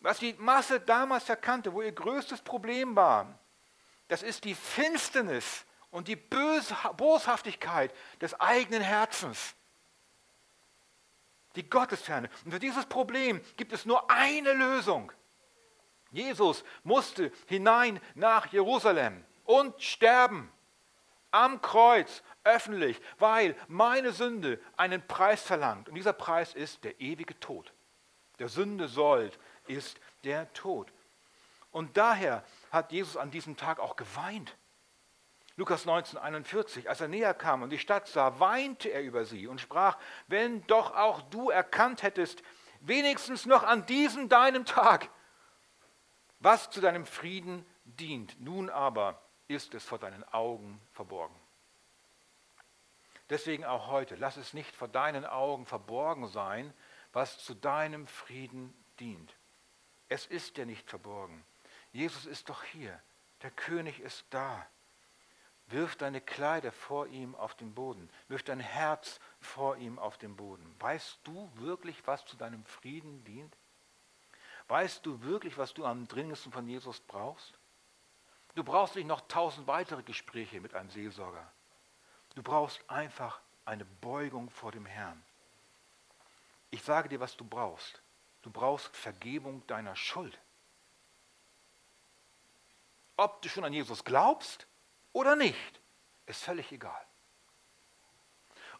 Was 0.00 0.18
die 0.18 0.34
Masse 0.34 0.80
damals 0.80 1.28
erkannte, 1.28 1.72
wo 1.72 1.82
ihr 1.82 1.92
größtes 1.92 2.42
Problem 2.42 2.94
war, 2.94 3.38
das 4.06 4.22
ist 4.22 4.44
die 4.44 4.54
Finsternis 4.54 5.64
und 5.90 6.08
die 6.08 6.16
Boshaftigkeit 6.16 7.92
des 8.20 8.38
eigenen 8.38 8.82
Herzens. 8.82 9.54
Die 11.56 11.68
Gottesferne. 11.68 12.30
Und 12.44 12.52
für 12.52 12.58
dieses 12.58 12.86
Problem 12.86 13.40
gibt 13.56 13.72
es 13.72 13.86
nur 13.86 14.10
eine 14.10 14.52
Lösung. 14.52 15.10
Jesus 16.10 16.64
musste 16.84 17.32
hinein 17.46 18.00
nach 18.14 18.46
Jerusalem 18.52 19.24
und 19.44 19.82
sterben 19.82 20.52
am 21.30 21.60
Kreuz 21.60 22.22
öffentlich, 22.44 23.00
weil 23.18 23.54
meine 23.68 24.12
Sünde 24.12 24.60
einen 24.76 25.06
Preis 25.06 25.42
verlangt. 25.42 25.88
Und 25.88 25.94
dieser 25.94 26.12
Preis 26.12 26.54
ist 26.54 26.84
der 26.84 27.00
ewige 27.00 27.38
Tod. 27.40 27.72
Der 28.38 28.48
Sünde 28.48 28.88
Sold 28.88 29.38
ist 29.66 29.98
der 30.24 30.52
Tod. 30.52 30.92
Und 31.70 31.96
daher 31.96 32.44
hat 32.70 32.92
Jesus 32.92 33.16
an 33.16 33.30
diesem 33.30 33.56
Tag 33.56 33.78
auch 33.78 33.96
geweint. 33.96 34.56
Lukas 35.56 35.84
19, 35.84 36.18
41, 36.18 36.88
als 36.88 37.00
er 37.00 37.08
näher 37.08 37.34
kam 37.34 37.62
und 37.62 37.70
die 37.70 37.78
Stadt 37.78 38.06
sah, 38.06 38.38
weinte 38.38 38.90
er 38.90 39.02
über 39.02 39.24
sie 39.24 39.48
und 39.48 39.60
sprach, 39.60 39.98
wenn 40.28 40.64
doch 40.68 40.94
auch 40.94 41.20
du 41.22 41.50
erkannt 41.50 42.04
hättest, 42.04 42.42
wenigstens 42.80 43.44
noch 43.44 43.64
an 43.64 43.84
diesem 43.86 44.28
deinem 44.28 44.64
Tag, 44.64 45.10
was 46.38 46.70
zu 46.70 46.80
deinem 46.80 47.06
Frieden 47.06 47.66
dient. 47.84 48.40
Nun 48.40 48.70
aber 48.70 49.20
ist 49.48 49.74
es 49.74 49.84
vor 49.84 49.98
deinen 49.98 50.24
Augen 50.32 50.80
verborgen. 50.92 51.34
Deswegen 53.30 53.64
auch 53.64 53.88
heute, 53.88 54.14
lass 54.16 54.36
es 54.36 54.54
nicht 54.54 54.74
vor 54.74 54.88
deinen 54.88 55.26
Augen 55.26 55.66
verborgen 55.66 56.28
sein, 56.28 56.72
was 57.12 57.38
zu 57.44 57.54
deinem 57.54 58.06
Frieden 58.06 58.72
dient. 59.00 59.34
Es 60.08 60.26
ist 60.26 60.56
dir 60.56 60.66
nicht 60.66 60.88
verborgen. 60.88 61.44
Jesus 61.92 62.26
ist 62.26 62.48
doch 62.48 62.62
hier. 62.62 62.98
Der 63.42 63.50
König 63.50 64.00
ist 64.00 64.26
da. 64.30 64.66
Wirf 65.66 65.96
deine 65.96 66.22
Kleider 66.22 66.72
vor 66.72 67.08
ihm 67.08 67.34
auf 67.34 67.54
den 67.54 67.74
Boden. 67.74 68.08
Wirf 68.28 68.42
dein 68.42 68.60
Herz 68.60 69.20
vor 69.40 69.76
ihm 69.76 69.98
auf 69.98 70.16
den 70.16 70.34
Boden. 70.34 70.74
Weißt 70.80 71.18
du 71.24 71.50
wirklich, 71.56 72.06
was 72.06 72.24
zu 72.24 72.36
deinem 72.36 72.64
Frieden 72.64 73.22
dient? 73.24 73.54
Weißt 74.68 75.04
du 75.04 75.22
wirklich, 75.22 75.58
was 75.58 75.74
du 75.74 75.84
am 75.84 76.08
dringendsten 76.08 76.52
von 76.52 76.66
Jesus 76.66 77.00
brauchst? 77.00 77.57
Du 78.58 78.64
brauchst 78.64 78.96
nicht 78.96 79.06
noch 79.06 79.20
tausend 79.28 79.68
weitere 79.68 80.02
Gespräche 80.02 80.60
mit 80.60 80.74
einem 80.74 80.90
Seelsorger. 80.90 81.48
Du 82.34 82.42
brauchst 82.42 82.80
einfach 82.90 83.38
eine 83.64 83.84
Beugung 83.84 84.50
vor 84.50 84.72
dem 84.72 84.84
Herrn. 84.84 85.22
Ich 86.72 86.82
sage 86.82 87.08
dir, 87.08 87.20
was 87.20 87.36
du 87.36 87.44
brauchst. 87.44 88.02
Du 88.42 88.50
brauchst 88.50 88.96
Vergebung 88.96 89.64
deiner 89.68 89.94
Schuld. 89.94 90.36
Ob 93.16 93.40
du 93.42 93.48
schon 93.48 93.62
an 93.64 93.72
Jesus 93.72 94.02
glaubst 94.02 94.66
oder 95.12 95.36
nicht, 95.36 95.80
ist 96.26 96.42
völlig 96.42 96.72
egal. 96.72 97.06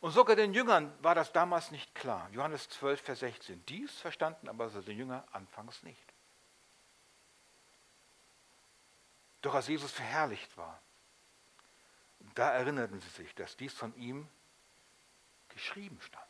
Und 0.00 0.10
sogar 0.10 0.34
den 0.34 0.54
Jüngern 0.54 0.92
war 1.04 1.14
das 1.14 1.30
damals 1.30 1.70
nicht 1.70 1.94
klar. 1.94 2.28
Johannes 2.32 2.68
12, 2.70 3.00
Vers 3.00 3.20
16. 3.20 3.64
Dies 3.66 3.96
verstanden 4.00 4.48
aber 4.48 4.70
die 4.70 4.90
Jünger 4.90 5.22
anfangs 5.30 5.84
nicht. 5.84 6.17
Doch 9.42 9.54
als 9.54 9.68
Jesus 9.68 9.92
verherrlicht 9.92 10.56
war, 10.56 10.80
da 12.34 12.50
erinnerten 12.50 13.00
sie 13.00 13.08
sich, 13.10 13.34
dass 13.34 13.56
dies 13.56 13.72
von 13.72 13.94
ihm 13.96 14.28
geschrieben 15.48 16.00
stand. 16.00 16.24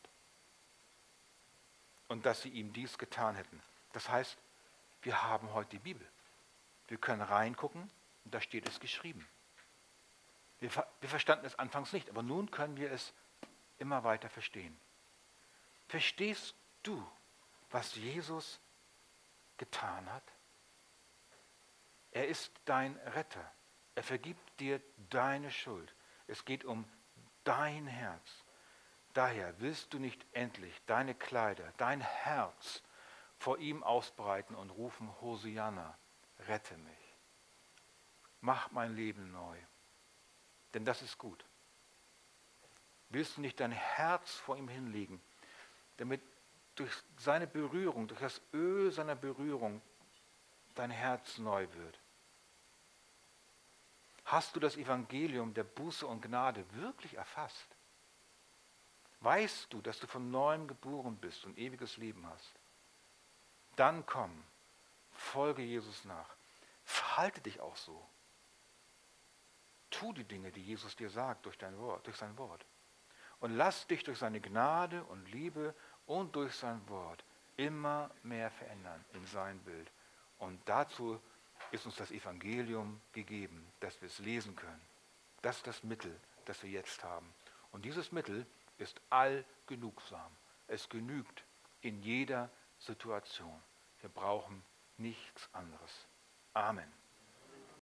Und 2.08 2.24
dass 2.24 2.42
sie 2.42 2.48
ihm 2.48 2.72
dies 2.72 2.96
getan 2.96 3.34
hätten. 3.34 3.62
Das 3.92 4.08
heißt, 4.08 4.38
wir 5.02 5.22
haben 5.22 5.52
heute 5.52 5.70
die 5.70 5.78
Bibel. 5.78 6.06
Wir 6.88 6.98
können 6.98 7.22
reingucken 7.22 7.90
und 8.24 8.34
da 8.34 8.40
steht 8.40 8.68
es 8.68 8.80
geschrieben. 8.80 9.26
Wir, 10.60 10.70
wir 11.00 11.08
verstanden 11.08 11.46
es 11.46 11.58
anfangs 11.58 11.92
nicht, 11.92 12.08
aber 12.10 12.22
nun 12.22 12.50
können 12.50 12.76
wir 12.76 12.90
es 12.90 13.12
immer 13.78 14.04
weiter 14.04 14.28
verstehen. 14.28 14.78
Verstehst 15.88 16.54
du, 16.82 17.06
was 17.70 17.94
Jesus 17.94 18.58
getan 19.56 20.10
hat? 20.12 20.24
Er 22.18 22.26
ist 22.26 22.50
dein 22.64 22.96
Retter. 23.14 23.48
Er 23.94 24.02
vergibt 24.02 24.58
dir 24.58 24.82
deine 25.08 25.52
Schuld. 25.52 25.94
Es 26.26 26.44
geht 26.44 26.64
um 26.64 26.84
dein 27.44 27.86
Herz. 27.86 28.44
Daher 29.12 29.54
willst 29.60 29.94
du 29.94 30.00
nicht 30.00 30.26
endlich 30.32 30.74
deine 30.86 31.14
Kleider, 31.14 31.72
dein 31.76 32.00
Herz 32.00 32.82
vor 33.38 33.58
ihm 33.58 33.84
ausbreiten 33.84 34.56
und 34.56 34.70
rufen, 34.70 35.08
Hosianna, 35.20 35.96
rette 36.48 36.76
mich. 36.78 37.14
Mach 38.40 38.72
mein 38.72 38.96
Leben 38.96 39.30
neu. 39.30 39.56
Denn 40.74 40.84
das 40.84 41.02
ist 41.02 41.18
gut. 41.18 41.44
Willst 43.10 43.36
du 43.36 43.42
nicht 43.42 43.60
dein 43.60 43.70
Herz 43.70 44.34
vor 44.34 44.56
ihm 44.56 44.66
hinlegen, 44.66 45.22
damit 45.98 46.20
durch 46.74 47.00
seine 47.16 47.46
Berührung, 47.46 48.08
durch 48.08 48.20
das 48.20 48.40
Öl 48.52 48.90
seiner 48.90 49.14
Berührung 49.14 49.80
dein 50.74 50.90
Herz 50.90 51.38
neu 51.38 51.68
wird? 51.74 52.00
Hast 54.28 54.54
du 54.54 54.60
das 54.60 54.76
Evangelium 54.76 55.54
der 55.54 55.64
Buße 55.64 56.06
und 56.06 56.20
Gnade 56.20 56.62
wirklich 56.74 57.14
erfasst? 57.14 57.66
Weißt 59.20 59.72
du, 59.72 59.80
dass 59.80 59.98
du 60.00 60.06
von 60.06 60.30
neuem 60.30 60.68
geboren 60.68 61.16
bist 61.16 61.46
und 61.46 61.56
ewiges 61.56 61.96
Leben 61.96 62.26
hast? 62.26 62.60
Dann 63.76 64.04
komm, 64.04 64.44
folge 65.12 65.62
Jesus 65.62 66.04
nach. 66.04 66.28
Verhalte 66.84 67.40
dich 67.40 67.58
auch 67.60 67.76
so. 67.76 68.06
Tu 69.88 70.12
die 70.12 70.24
Dinge, 70.24 70.52
die 70.52 70.62
Jesus 70.62 70.94
dir 70.94 71.08
sagt 71.08 71.46
durch, 71.46 71.56
dein 71.56 71.78
Wort, 71.78 72.06
durch 72.06 72.18
sein 72.18 72.36
Wort. 72.36 72.66
Und 73.40 73.56
lass 73.56 73.86
dich 73.86 74.04
durch 74.04 74.18
seine 74.18 74.42
Gnade 74.42 75.04
und 75.04 75.24
Liebe 75.32 75.74
und 76.04 76.36
durch 76.36 76.54
sein 76.54 76.86
Wort 76.90 77.24
immer 77.56 78.10
mehr 78.22 78.50
verändern 78.50 79.02
in 79.14 79.24
sein 79.24 79.58
Bild. 79.60 79.90
Und 80.36 80.60
dazu 80.68 81.18
ist 81.70 81.86
uns 81.86 81.96
das 81.96 82.10
Evangelium 82.10 83.00
gegeben, 83.12 83.70
dass 83.80 84.00
wir 84.00 84.06
es 84.06 84.18
lesen 84.18 84.56
können. 84.56 84.80
Das 85.42 85.58
ist 85.58 85.66
das 85.66 85.82
Mittel, 85.84 86.18
das 86.44 86.62
wir 86.62 86.70
jetzt 86.70 87.04
haben. 87.04 87.32
Und 87.70 87.84
dieses 87.84 88.12
Mittel 88.12 88.46
ist 88.78 89.00
allgenugsam. 89.10 90.30
Es 90.66 90.88
genügt 90.88 91.44
in 91.80 92.02
jeder 92.02 92.50
Situation. 92.78 93.60
Wir 94.00 94.10
brauchen 94.10 94.62
nichts 94.96 95.48
anderes. 95.52 96.06
Amen. 96.54 96.90